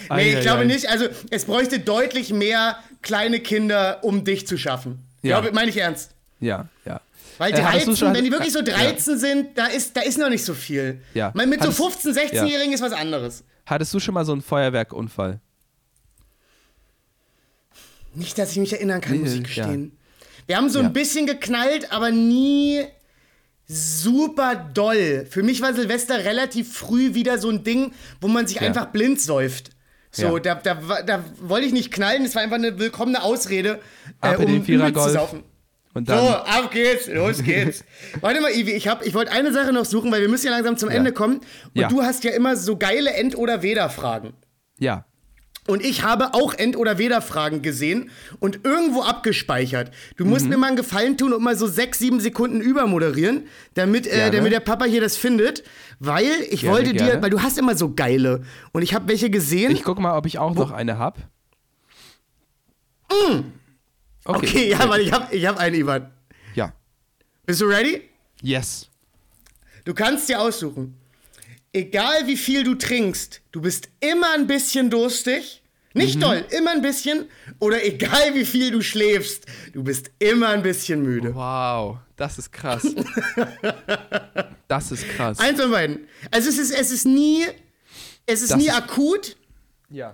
[0.10, 0.88] Nee, ich glaube nicht.
[0.89, 4.99] Also, es bräuchte deutlich mehr kleine Kinder, um dich zu schaffen.
[5.22, 5.39] Ja.
[5.41, 6.12] Glaube, meine ich ernst.
[6.39, 7.01] Ja, ja.
[7.38, 8.66] Weil Äh, 13, schon- wenn die wirklich so Ja.
[8.66, 11.01] 13 sind, da ist, da ist noch nicht so viel.
[11.14, 11.32] Ja.
[11.36, 13.43] Weil mit Hattest- so 15-, 16-Jährigen ist was anderes.
[13.66, 15.39] Hattest du schon mal so einen Feuerwerkunfall?
[18.14, 19.66] Nicht, dass ich mich erinnern kann, Nee, muss ich ja.
[19.66, 19.97] gestehen.
[20.48, 20.86] Wir haben so Ja.
[20.86, 22.84] ein bisschen geknallt, aber nie
[23.68, 25.26] super doll.
[25.30, 28.64] Für mich war Silvester relativ früh wieder so ein Ding, wo man sich Ja.
[28.64, 29.72] einfach blind säuft.
[30.12, 30.56] So, Ja.
[30.56, 33.80] da, da, da wollte ich nicht knallen, das war einfach eine willkommene Ausrede,
[34.22, 35.43] äh, Ab den um übel zu saufen.
[35.93, 36.28] Und So, dann.
[36.28, 37.84] ab geht's, los geht's.
[38.22, 40.52] Warte mal, Ivi, ich, hab- ich wollte eine Sache noch suchen, weil wir müssen ja
[40.52, 40.96] langsam zum Ja.
[40.98, 41.38] Ende kommen.
[41.74, 41.88] Und Ja.
[41.88, 44.34] du hast ja immer so geile End- oder Weder-Fragen.
[44.78, 45.06] Ja.
[45.68, 49.91] Und ich habe auch End- oder Weder-Fragen gesehen und irgendwo abgespeichert.
[50.16, 50.30] Du Mhm.
[50.30, 54.30] musst mir mal einen Gefallen tun und mal so sechs, sieben Sekunden übermoderieren, damit, äh,
[54.30, 55.63] damit der Papa hier das findet.
[55.99, 57.22] Weil ich Gerne, wollte dir, gerne.
[57.24, 58.43] weil du hast immer so geile.
[58.74, 59.72] Und ich habe welche gesehen.
[59.72, 61.18] Ich guck mal, ob ich auch noch eine hab.
[63.09, 63.43] Okay, Mm.
[64.26, 66.11] okay, ja, weil ich habe ich hab einen, Ivan.
[66.53, 66.74] Ja.
[67.45, 68.01] Bist du ready?
[68.41, 68.88] Yes.
[69.84, 70.97] Du kannst dir aussuchen.
[71.76, 75.61] Egal wie viel du trinkst, du bist immer ein bisschen durstig.
[75.93, 76.01] Mhm.
[76.01, 77.26] Nicht doll, immer ein bisschen.
[77.59, 81.36] Oder egal wie viel du schläfst, du bist immer ein bisschen müde.
[81.36, 82.84] Wow, das ist krass.
[84.67, 85.39] das ist krass.
[85.39, 86.07] Eins von beiden.
[86.32, 87.43] Also es ist, es ist nie,
[88.26, 89.36] es ist Das nie ist- akut,
[89.89, 90.13] ja.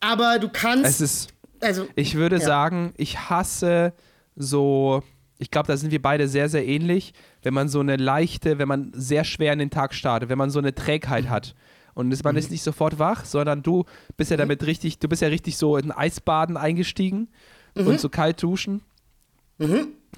[0.00, 0.84] aber du kannst.
[0.86, 1.28] Es ist,
[1.60, 2.42] also, ich würde Ja.
[2.44, 3.92] sagen, ich hasse
[4.36, 5.02] so,
[5.38, 7.12] ich glaube, da sind wir beide sehr, sehr ähnlich,
[7.42, 10.50] wenn man so eine leichte, wenn man sehr schwer in den Tag startet, wenn man
[10.50, 11.54] so eine Trägheit hat.
[11.94, 13.84] Und man ist nicht sofort wach, sondern du
[14.16, 17.28] bist ja damit richtig, du bist ja richtig so in Eisbaden eingestiegen
[17.74, 18.82] und so kalt duschen.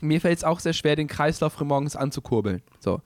[0.01, 2.63] Mir fällt es auch sehr schwer, den Kreislauf morgens anzukurbeln.
[2.81, 3.01] So.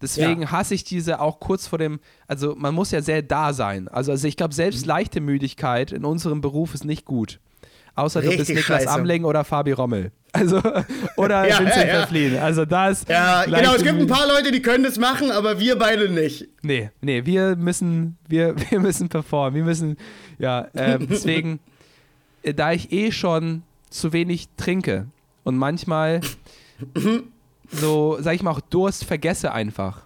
[0.00, 3.86] Deswegen hasse ich diese auch kurz vor dem, also man muss ja sehr da sein.
[3.88, 7.38] Also, also ich glaube, selbst leichte Müdigkeit in unserem Beruf ist nicht gut.
[7.94, 8.90] Außer du bist Richtig Niklas scheiße.
[8.94, 10.12] Amling oder Fabi Rommel.
[10.32, 10.62] Also,
[11.16, 11.94] oder Ja, Vincent ja, ja.
[12.00, 12.38] Verfliehen.
[12.38, 13.08] Also da ist.
[13.08, 16.46] ja, genau, es gibt ein paar Leute, die können das machen, aber wir beide nicht.
[16.62, 19.54] Nee, nee, wir müssen, wir, wir müssen performen.
[19.56, 19.96] Wir müssen,
[20.38, 21.58] ja, ähm, deswegen,
[22.42, 25.06] äh, da ich eh schon zu wenig trinke
[25.42, 26.20] und manchmal
[27.70, 30.02] so, sag ich mal, auch Durst vergesse einfach,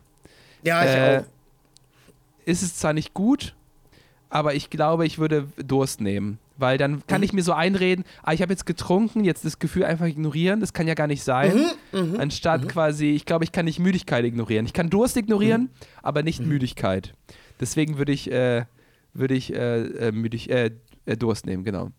[0.62, 1.24] Ja, ich äh, auch.
[2.46, 3.54] ist es zwar nicht gut,
[4.30, 6.38] aber ich glaube, ich würde Durst nehmen.
[6.56, 9.84] Weil dann kann ich mir so einreden, ah, ich habe jetzt getrunken, jetzt das Gefühl
[9.84, 11.66] einfach ignorieren, das kann ja gar nicht sein.
[12.18, 14.64] Anstatt quasi, ich glaube, ich kann nicht Müdigkeit ignorieren.
[14.64, 15.70] Ich kann Durst ignorieren,
[16.02, 17.12] aber nicht Müdigkeit.
[17.60, 18.66] Deswegen würde ich, äh,
[19.14, 20.70] würde ich äh, äh, müdig, äh,
[21.06, 21.90] äh, Durst nehmen, genau.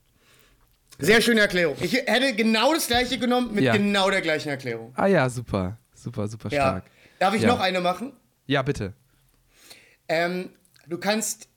[0.99, 1.75] Sehr schöne Erklärung.
[1.81, 3.73] Ich hätte genau das gleiche genommen mit Ja.
[3.75, 4.93] genau der gleichen Erklärung.
[4.95, 6.61] Ah ja, super, super, super Ja.
[6.61, 6.83] stark.
[7.19, 7.49] Darf ich Ja.
[7.49, 8.13] noch eine machen?
[8.47, 8.93] Ja, bitte.
[10.07, 10.49] Ähm,
[10.87, 11.49] du kannst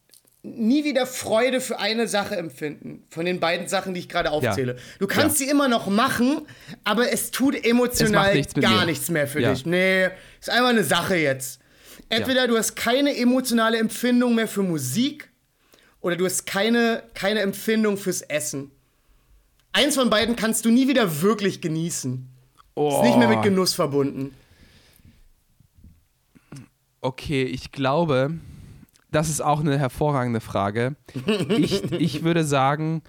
[0.42, 4.76] nie wieder Freude für eine Sache empfinden, von den beiden Sachen, die ich gerade aufzähle.
[4.98, 5.46] Du kannst Ja.
[5.46, 6.42] sie immer noch machen,
[6.84, 8.86] aber es tut emotional Es nichts gar mir.
[8.86, 9.52] nichts mehr für Ja.
[9.52, 9.66] dich.
[9.66, 10.08] Nee,
[10.40, 11.60] ist einfach eine Sache jetzt.
[12.08, 15.28] Entweder du hast keine emotionale Empfindung mehr für Musik
[16.00, 18.70] oder du hast keine, keine Empfindung fürs Essen.
[19.72, 22.26] Eins von beiden kannst du nie wieder wirklich genießen.
[22.76, 24.32] Ist nicht mehr mit Genuss verbunden.
[27.00, 28.32] Okay, ich glaube,
[29.10, 30.96] das ist auch eine hervorragende Frage.
[31.48, 33.02] Ich, ich würde sagen,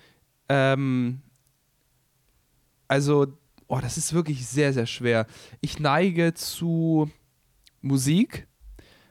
[0.48, 1.22] ähm,
[2.88, 3.28] also,
[3.68, 5.26] oh, das ist wirklich sehr, sehr schwer.
[5.62, 7.10] Ich neige zu
[7.82, 8.48] Musik,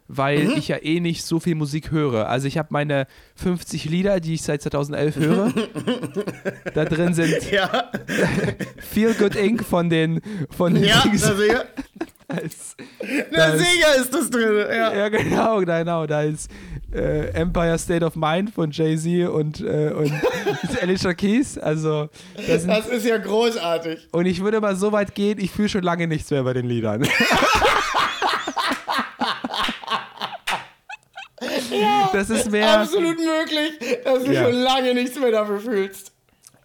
[0.09, 2.29] weil ich ja eh nicht so viel Musik höre.
[2.29, 5.53] Also ich habe meine 50 Lieder, die ich seit 2011 höre.
[6.75, 7.91] da drin sind Ja,
[8.79, 9.63] Feel Good Inc.
[9.63, 10.21] von den
[10.51, 11.37] von den ja, Dings da
[12.39, 12.43] sicher.
[12.43, 12.77] als-
[13.31, 14.57] Na, ist- sicher ist das drin.
[14.71, 14.95] Ja.
[14.95, 16.07] Ja, genau, genau.
[16.07, 16.51] Da ist
[16.93, 20.13] äh, Empire State of Mind von Jay-Z und, äh, und
[20.83, 21.59] Alicia Keys.
[21.59, 24.09] Also, das sind, Das ist ja großartig.
[24.13, 26.67] und ich würde mal so weit gehen, ich fühle schon lange nichts mehr bei den
[26.67, 27.07] Liedern.
[32.13, 32.81] das ist mehr.
[32.81, 34.45] Absolut möglich, dass du Ja.
[34.45, 36.13] schon lange nichts mehr dafür fühlst.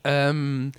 [0.04, 0.72] Ähm,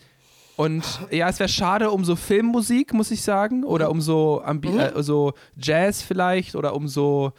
[0.56, 3.64] und ja, es wäre schade um so Filmmusik, muss ich sagen.
[3.64, 4.78] Oder um so, Ambi Mhm.
[4.80, 6.54] äh, so Jazz vielleicht.
[6.54, 7.32] Oder um so.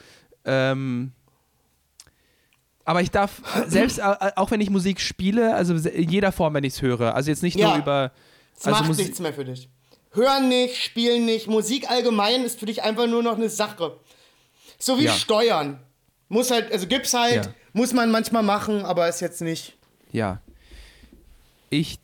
[0.44, 1.12] Ähm,
[2.84, 6.74] aber ich darf, selbst auch wenn ich Musik spiele, also in jeder Form, wenn ich
[6.74, 7.16] es höre.
[7.16, 7.70] Also jetzt nicht Ja.
[7.70, 8.12] nur über.
[8.58, 9.70] Es Also macht Musi- nichts mehr für dich.
[10.12, 11.48] Hören nicht, spielen nicht.
[11.48, 13.98] Musik allgemein ist für dich einfach nur noch eine Sache.
[14.78, 15.12] So wie Ja.
[15.14, 15.80] Steuern.
[16.30, 17.54] Muss halt, also gibt's halt, Ja.
[17.74, 19.74] muss man manchmal machen, aber ist jetzt nicht.
[20.12, 20.40] Ja.
[21.70, 22.00] Ich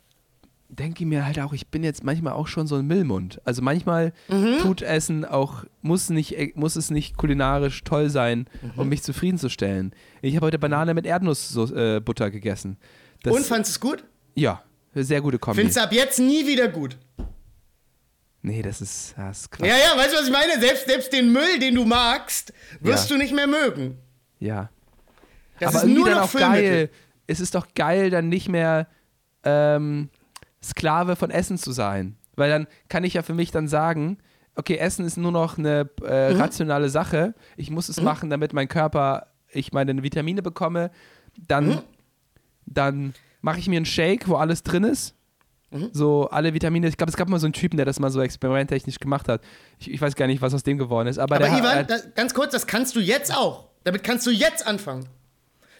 [0.73, 3.41] denke ich mir halt auch, ich bin jetzt manchmal auch schon so ein Müllmund.
[3.43, 4.59] Also manchmal Mhm.
[4.61, 8.71] tut Essen auch, muss, nicht, äh, muss es nicht kulinarisch toll sein, Mhm.
[8.79, 9.93] um mich zufriedenzustellen.
[10.21, 12.77] Ich habe heute Banane mit Erdnussbutter äh, gegessen.
[13.23, 14.03] Das, Und fandest du es gut?
[14.33, 14.63] ja,
[14.93, 15.57] sehr gute Kombi.
[15.59, 16.97] Findest du ab jetzt nie wieder gut?
[18.43, 19.67] nee, das ist, das ist krass.
[19.67, 20.59] Ja, ja, weißt du, was ich meine?
[20.59, 23.15] Selbst, selbst den Müll, den du magst, wirst Ja.
[23.15, 23.97] du nicht mehr mögen.
[24.39, 24.69] Ja.
[25.59, 26.89] Das aber ist nur noch auch geil.
[27.27, 28.87] Es ist doch geil, dann nicht mehr
[29.43, 30.09] ähm,
[30.63, 32.17] Sklave von Essen zu sein.
[32.35, 34.17] Weil dann kann ich ja für mich dann sagen,
[34.55, 36.39] okay, Essen ist nur noch eine äh, Mhm.
[36.41, 37.33] rationale Sache.
[37.57, 40.91] Ich muss es machen, damit mein Körper, ich meine Vitamine bekomme.
[41.47, 41.79] Dann, Mhm.
[42.65, 45.15] dann mache ich mir einen Shake, wo alles drin ist.
[45.71, 45.89] Mhm.
[45.93, 46.87] So alle Vitamine.
[46.87, 49.41] Ich glaube, es gab mal so einen Typen, der das mal so experimenttechnisch gemacht hat.
[49.79, 51.17] Ich, ich weiß gar nicht, was aus dem geworden ist.
[51.17, 53.69] Aber, Aber hat- Ivan, da, ganz kurz, das kannst du jetzt auch.
[53.85, 55.07] Damit kannst du jetzt anfangen.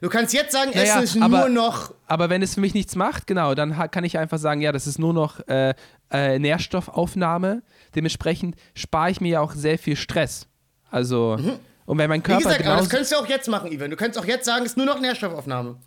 [0.01, 1.93] Du kannst jetzt sagen, Naja, Essen ist aber- nur noch.
[2.07, 4.87] Aber wenn es für mich nichts macht, genau, dann kann ich einfach sagen, ja, das
[4.87, 5.73] ist nur noch äh,
[6.11, 7.61] äh, Nährstoffaufnahme.
[7.95, 10.47] Dementsprechend spare ich mir ja auch sehr viel Stress.
[10.89, 11.37] Also,
[11.85, 12.23] und wenn mein Mhm.
[12.23, 13.89] Wie Körper gesagt, aber das könntest du auch jetzt machen, Ivan.
[13.91, 15.77] Du kannst auch jetzt sagen, es ist nur noch Nährstoffaufnahme.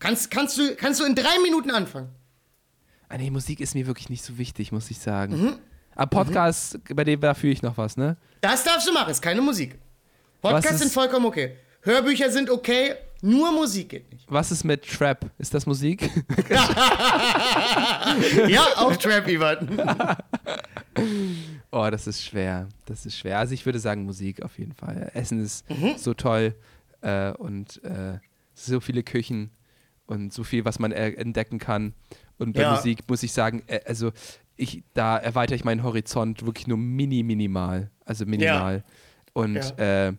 [0.00, 2.08] Kannst, kannst, du, kannst du in drei Minuten anfangen.
[3.08, 5.40] ah, nee, Musik ist mir wirklich nicht so wichtig, muss ich sagen.
[5.40, 5.54] Mhm.
[5.96, 8.16] Aber Podcast, bei dem da fühle ich noch was, ne?
[8.40, 9.78] Das darfst du machen, ist keine Musik.
[10.42, 11.56] Podcasts sind vollkommen okay.
[11.82, 12.94] Hörbücher sind okay,
[13.24, 14.30] nur Musik geht nicht.
[14.30, 15.30] Was ist mit Trap?
[15.38, 16.10] Ist das Musik?
[18.48, 19.68] Ja, auch Trap, Ivan.
[21.70, 22.68] oh, das ist schwer.
[22.86, 23.38] Das ist schwer.
[23.38, 25.10] Also ich würde sagen Musik auf jeden Fall.
[25.14, 25.94] Essen ist Mhm.
[25.96, 26.54] so toll
[27.00, 28.18] äh, und äh,
[28.54, 29.50] so viele Küchen
[30.06, 31.94] und so viel, was man äh, entdecken kann.
[32.38, 32.72] Und bei Ja.
[32.74, 34.12] Musik muss ich sagen, äh, also
[34.56, 37.90] ich, da erweitere ich meinen Horizont wirklich nur mini, minimal.
[38.04, 38.84] Also minimal.
[39.32, 40.12] Und, äh,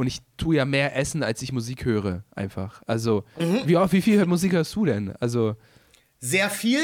[0.00, 2.82] und ich tue ja mehr essen, als ich Musik höre, einfach.
[2.86, 3.60] Also, Mhm.
[3.66, 5.12] wie, oft- wie viel Musik hörst du denn?
[5.20, 5.54] Also,
[6.18, 6.80] Sehr viel.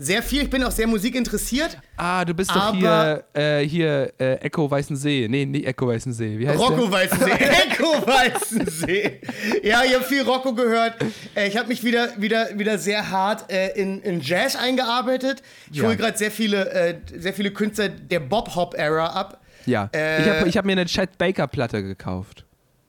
[0.00, 0.42] Sehr viel.
[0.42, 1.76] Ich bin auch sehr musikinteressiert.
[1.96, 5.26] ah, du bist doch hier, äh, hier äh, Echo Weißensee.
[5.28, 6.38] Nee, nicht Echo Weißensee.
[6.38, 6.66] Wie heißt der?
[6.68, 7.32] Rocco Weißensee.
[7.66, 9.20] Echo Weißensee.
[9.64, 10.94] Ja, ich habe viel Rocco gehört.
[11.34, 15.42] Äh, Ich habe mich wieder, wieder, wieder sehr hart äh, in, in Jazz eingearbeitet.
[15.72, 15.86] Ich Ja.
[15.86, 19.40] hole gerade sehr viele, äh, sehr viele Künstler der Bob-Hop-Ära ab.
[19.68, 22.44] Ja, Äh, ich habe ich hab mir eine Chet Baker Platte gekauft.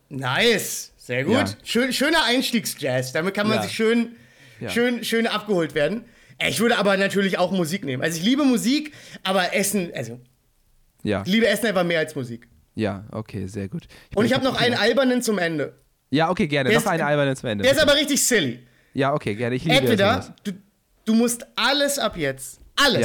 [0.10, 0.94] Nice.
[0.98, 1.34] Sehr gut.
[1.36, 1.46] Ja.
[1.64, 3.12] Schön, schöner Einstiegsjazz.
[3.14, 3.64] Damit kann man Ja.
[3.64, 4.16] sich schön,
[4.60, 4.70] Ja.
[4.70, 6.06] schön, schön abgeholt werden.
[6.38, 8.02] Äh, Ich würde aber natürlich auch Musik nehmen.
[8.02, 10.20] Also ich liebe Musik, aber Essen, also
[11.04, 12.48] Ja, ich liebe Essen einfach mehr als Musik.
[12.76, 13.88] ja, okay, sehr gut.
[14.16, 15.74] Und ich habe noch einen albernen zum Ende.
[16.12, 16.70] Ja, okay, gerne.
[16.70, 17.64] Der Noch ist- eine alberne zum Ende.
[17.64, 18.60] Der ist aber richtig silly.
[18.94, 19.56] ja, okay, gerne.
[19.56, 20.54] Ich liebe Entweder du,
[21.06, 23.02] du musst alles ab jetzt, alles,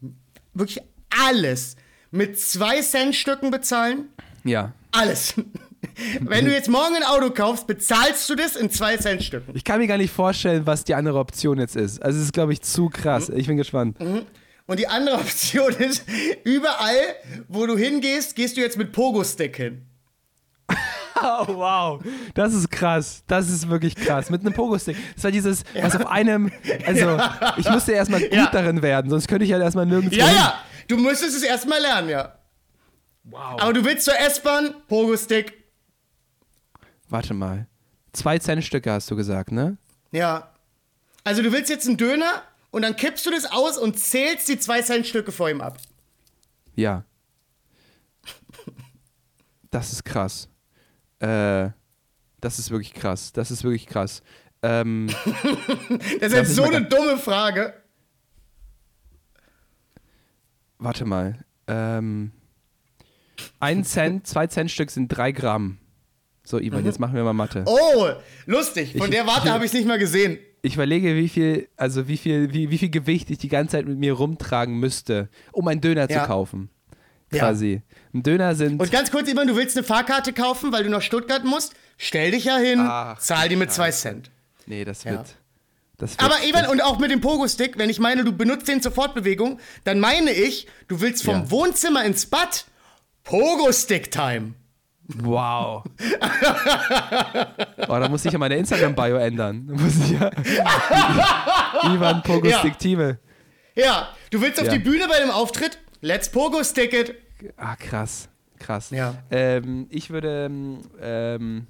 [0.00, 0.08] Ja.
[0.54, 0.80] wirklich
[1.26, 1.76] alles
[2.10, 4.08] mit 2 Cent Stücken bezahlen.
[4.44, 4.72] Ja.
[4.92, 5.34] Alles.
[6.20, 9.52] Wenn du jetzt morgen ein Auto kaufst, bezahlst du das in 2 Cent Stücken.
[9.54, 12.02] Ich kann mir gar nicht vorstellen, was die andere Option jetzt ist.
[12.02, 13.28] Also, es ist, glaube ich, zu krass.
[13.28, 13.36] Mhm.
[13.36, 13.96] Ich bin gespannt.
[14.66, 16.04] Und die andere Option ist,
[16.44, 16.94] überall,
[17.48, 19.82] wo du hingehst, gehst du jetzt mit Pogo-Stick hin.
[21.22, 22.02] Oh, wow.
[22.32, 23.22] Das ist krass.
[23.26, 24.30] Das ist wirklich krass.
[24.30, 24.96] Mit einem Pogo-Stick.
[25.16, 26.50] Das war dieses, was auf einem.
[26.86, 27.18] Also,
[27.58, 28.48] ich musste erstmal gut Ja.
[28.50, 30.16] darin werden, sonst könnte ich halt erstmal nirgendwo.
[30.16, 30.36] Ja, hin.
[30.36, 30.54] ja,
[30.90, 32.38] du müsstest es erstmal lernen, ja.
[33.24, 33.60] Wow.
[33.60, 35.64] Aber du willst zur S-Bahn, Pogo-Stick.
[37.08, 37.66] Warte mal.
[38.12, 39.76] Zwei Centstücke hast du gesagt, ne?
[40.10, 40.52] Ja.
[41.22, 44.58] Also du willst jetzt einen Döner und dann kippst du das aus und zählst die
[44.58, 45.76] 2 Cent Stücke vor ihm ab.
[46.74, 47.04] Ja.
[49.70, 50.48] Das ist krass.
[51.20, 51.70] Äh,
[52.40, 53.32] das ist wirklich krass.
[53.32, 54.22] Das ist wirklich krass.
[54.62, 55.08] Ähm,
[56.20, 57.79] Das ist jetzt so eine dumme Frage.
[60.80, 61.38] Warte mal.
[61.66, 62.32] Ähm,
[63.60, 65.78] ein Cent, zwei Centstück sind drei Gramm.
[66.42, 67.62] So, Ivan, jetzt machen wir mal Mathe.
[67.66, 68.08] Oh,
[68.46, 68.92] lustig.
[68.96, 70.38] Von Ich- der Warte habe ich es nicht mal gesehen.
[70.62, 73.86] Ich überlege, wie viel, also wie viel, wie, wie viel Gewicht ich die ganze Zeit
[73.86, 76.20] mit mir rumtragen müsste, um einen Döner Ja.
[76.22, 76.68] zu kaufen.
[77.32, 77.38] Ja.
[77.38, 77.82] Quasi.
[78.12, 78.80] Ein Döner sind.
[78.80, 81.74] Und ganz kurz, Ivan, du willst eine Fahrkarte kaufen, weil du nach Stuttgart musst?
[81.96, 84.30] Stell dich ja hin, Ach, zahl die mit 2 Cent.
[84.66, 85.12] nee, das Ja.
[85.12, 85.20] wird.
[85.20, 85.39] Das wird
[86.18, 89.58] Aber Ivan, und auch mit dem Pogo-Stick, wenn ich meine, du benutzt den zur Fortbewegung,
[89.84, 91.50] dann meine ich, du willst vom Ja.
[91.50, 92.64] Wohnzimmer ins Bad
[93.24, 94.54] Pogo-Stick-Time.
[95.22, 95.84] Wow.
[97.88, 99.66] oh, da muss ich ja meine Instagram-Bio ändern.
[99.66, 100.30] Da muss ich ja.
[101.94, 103.18] Ivan Pogo-Stick Time.
[103.74, 104.72] Ja, du willst auf Ja.
[104.72, 105.78] die Bühne bei dem Auftritt?
[106.00, 107.14] Let's Pogo-Stick it.
[107.56, 108.28] Ah, krass.
[108.58, 108.90] Krass.
[108.90, 109.14] Ja.
[109.30, 110.50] Ähm, ich würde.
[111.00, 111.66] Ähm,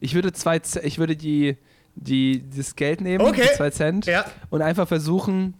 [0.00, 0.60] ich würde zwei.
[0.82, 1.56] Ich würde die.
[1.94, 3.48] Die, das Geld nehmen, Okay.
[3.50, 4.24] die zwei Cent, Ja.
[4.50, 5.54] und einfach versuchen,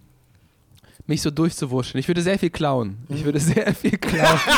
[1.06, 1.98] mich so durchzuwurschen.
[2.00, 2.96] Ich würde sehr viel klauen.
[3.08, 4.40] Ich würde sehr viel klauen.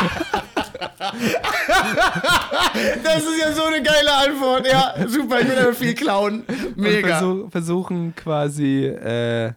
[3.03, 4.67] Das ist ja so eine geile Antwort.
[4.67, 6.43] Ja, super, ich aber viel klauen.
[6.75, 7.19] Mega.
[7.19, 9.47] versuch, versuchen quasi, äh,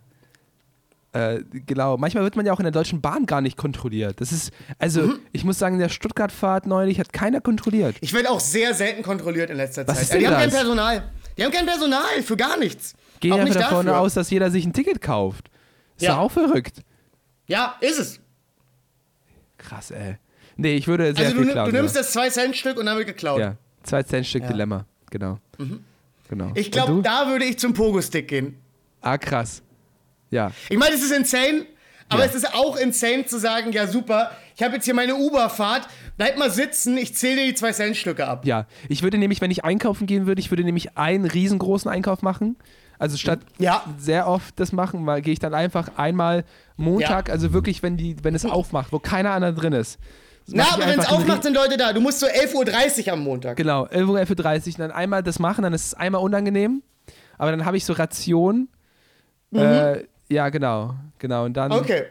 [1.12, 4.20] äh, genau, manchmal wird man ja auch in der Deutschen Bahn gar nicht kontrolliert.
[4.20, 5.18] Das ist, also Mhm.
[5.32, 7.96] ich muss sagen, in der Stuttgart-Fahrt neulich hat keiner kontrolliert.
[8.00, 10.02] Ich werde auch sehr selten kontrolliert in letzter Was Zeit.
[10.04, 10.54] ist denn die haben kein das?
[10.58, 11.02] Personal.
[11.38, 12.94] Die haben kein Personal für gar nichts.
[13.20, 14.00] Gehen einfach nicht davon dafür.
[14.00, 15.48] aus, dass jeder sich ein Ticket kauft.
[15.96, 16.18] Ist Ja.
[16.18, 16.82] auch verrückt.
[17.46, 18.20] Ja, ist es.
[19.56, 20.16] Krass, ey.
[20.56, 21.70] Nee, ich würde sehr Also du, viel nimm- klauen.
[21.70, 23.40] du nimmst das 2-Cent-Stück und dann wird geklaut.
[23.40, 24.48] ja, zwei Cent Stück Ja.
[24.48, 24.52] Mhm.
[24.52, 25.38] Dilemma, genau.
[26.28, 26.50] genau.
[26.54, 27.02] Ich glaube, du?
[27.02, 28.56] da würde ich zum Pogo-Stick gehen.
[29.00, 29.62] Ah, krass.
[30.30, 31.64] Ja, Ich meine, es ist insane,
[32.08, 32.28] aber Ja.
[32.28, 35.88] es ist auch insane zu sagen, ja super, ich habe jetzt hier meine Uber-Fahrt,
[36.18, 38.44] bleib mal sitzen, ich zähle dir die 2-Cent-Stücke ab.
[38.44, 38.66] ja.
[38.90, 42.56] Ich würde nämlich, wenn ich einkaufen gehen würde, ich würde nämlich einen riesengroßen Einkauf machen.
[42.98, 43.84] Also statt Ja.
[43.96, 46.44] sehr oft das machen, gehe ich dann einfach einmal
[46.76, 49.98] Montag, also wirklich, wenn die, wenn es aufmacht, wo keiner anderer drin ist.
[50.48, 51.92] Na, aber wenn es aufmacht, sind Leute da.
[51.92, 53.56] Du musst so 11.30 Uhr am Montag.
[53.56, 56.82] Genau, 11 Uhr, 11.30 Uhr, dann einmal das machen, dann ist es einmal unangenehm,
[57.36, 58.68] aber dann habe ich so Ration.
[59.54, 61.44] Äh, ja, genau, genau.
[61.44, 61.78] Und dann, Mhm.
[61.78, 62.02] Okay.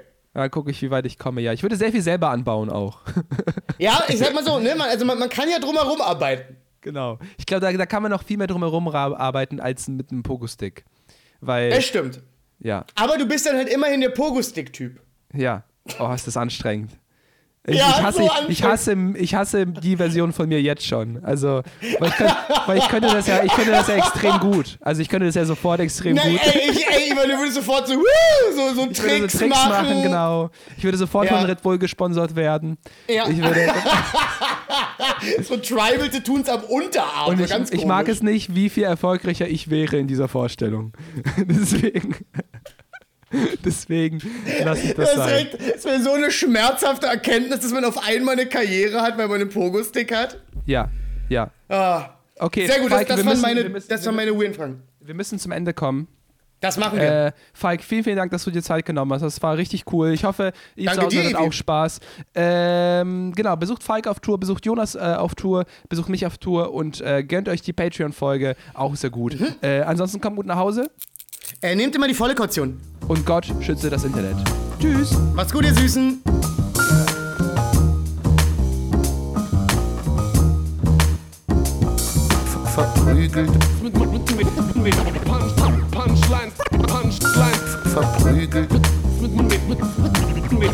[0.41, 1.41] Dann gucke ich, wie weit ich komme.
[1.41, 2.99] Ja, ich würde sehr viel selber anbauen auch.
[3.79, 6.57] Ja, ich sag mal so, ne, man, also man, man kann ja drumherum arbeiten.
[6.81, 7.19] genau.
[7.37, 10.83] Ich glaube, da, da kann man noch viel mehr drumherum arbeiten als mit einem Pogo-Stick.
[11.41, 12.21] Weil, Das stimmt.
[12.59, 14.99] ja, Aber du bist dann halt immerhin der Pogo-Stick-Typ.
[15.33, 15.63] ja.
[15.99, 16.91] Oh, ist das anstrengend.
[17.69, 21.21] Ich, Ja, ich, hasse, so ich, hasse, ich hasse die Version von mir jetzt schon.
[21.23, 21.63] Also,
[21.99, 24.77] weil ich, könnt, weil ich könnte das ja, ich könnte das ja extrem gut.
[24.79, 26.39] Also ich könnte das ja sofort extrem Nein, gut.
[26.45, 27.93] ey, ich, ey, ich du würdest sofort so,
[28.55, 29.69] so, so würde Tricks, so Tricks machen.
[29.89, 30.01] machen.
[30.01, 30.49] genau.
[30.77, 31.37] Ich würde sofort Ja.
[31.37, 32.77] von Red Bull gesponsert werden.
[33.09, 33.27] Ja.
[33.27, 33.67] Ich würde,
[35.43, 37.29] So Tribal Tattoos am Unterarm.
[37.29, 40.27] und so ich, ganz ich mag es nicht, wie viel erfolgreicher ich wäre in dieser
[40.29, 40.93] Vorstellung.
[41.37, 42.15] Deswegen.
[43.65, 44.21] Deswegen
[44.63, 45.47] lasse ich das Das, ist sein.
[45.73, 49.41] das wäre so eine schmerzhafte Erkenntnis, dass man auf einmal eine Karriere hat, weil man
[49.41, 50.39] einen Pogo-Stick hat.
[50.65, 50.89] Ja,
[51.29, 51.51] ja.
[51.69, 52.09] Ah,
[52.39, 54.81] Okay, sehr gut, Falk, das, das, waren meine, wir müssen, das waren meine Weird-Fragen.
[55.01, 56.07] wir müssen zum Ende kommen.
[56.59, 57.25] Das machen wir.
[57.27, 59.21] Äh, Falk, vielen, vielen Dank, dass du dir Zeit genommen hast.
[59.21, 60.09] Das war richtig cool.
[60.11, 61.99] Ich hoffe, ihr zu Hause dir, hattet auch Spaß.
[62.33, 66.73] Ähm, genau, besucht Falk auf Tour, besucht Jonas äh, auf Tour, besucht mich auf Tour
[66.73, 68.55] und äh, gönnt euch die Patreon-Folge.
[68.73, 69.39] Auch sehr gut.
[69.39, 69.55] Mhm.
[69.61, 70.89] Äh, ansonsten kommt gut nach Hause
[71.61, 72.79] Äh, nehmt immer die volle Kaution.
[73.07, 74.35] Und Gott schütze das Internet.
[74.79, 75.15] Tschüss.
[75.35, 76.21] Macht's gut, ihr Süßen.
[82.77, 83.49] verprügelt,
[83.81, 85.55] Mit, mit, mit, mit, mit Punch,
[85.91, 87.57] Punchline, Punchline.
[87.91, 88.71] verprügelt,
[89.21, 90.71] Mit, mit, mit, mit, mit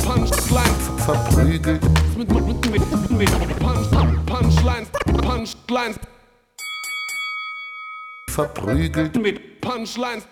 [0.00, 0.74] Punchline.
[1.04, 1.82] verprügelt,
[2.16, 3.90] Mit, mit, mit, mit, mit Punch,
[4.26, 4.86] Punchline,
[5.22, 5.94] Punchline.
[8.28, 9.16] verprügelt.
[9.22, 10.22] Mit Punchline.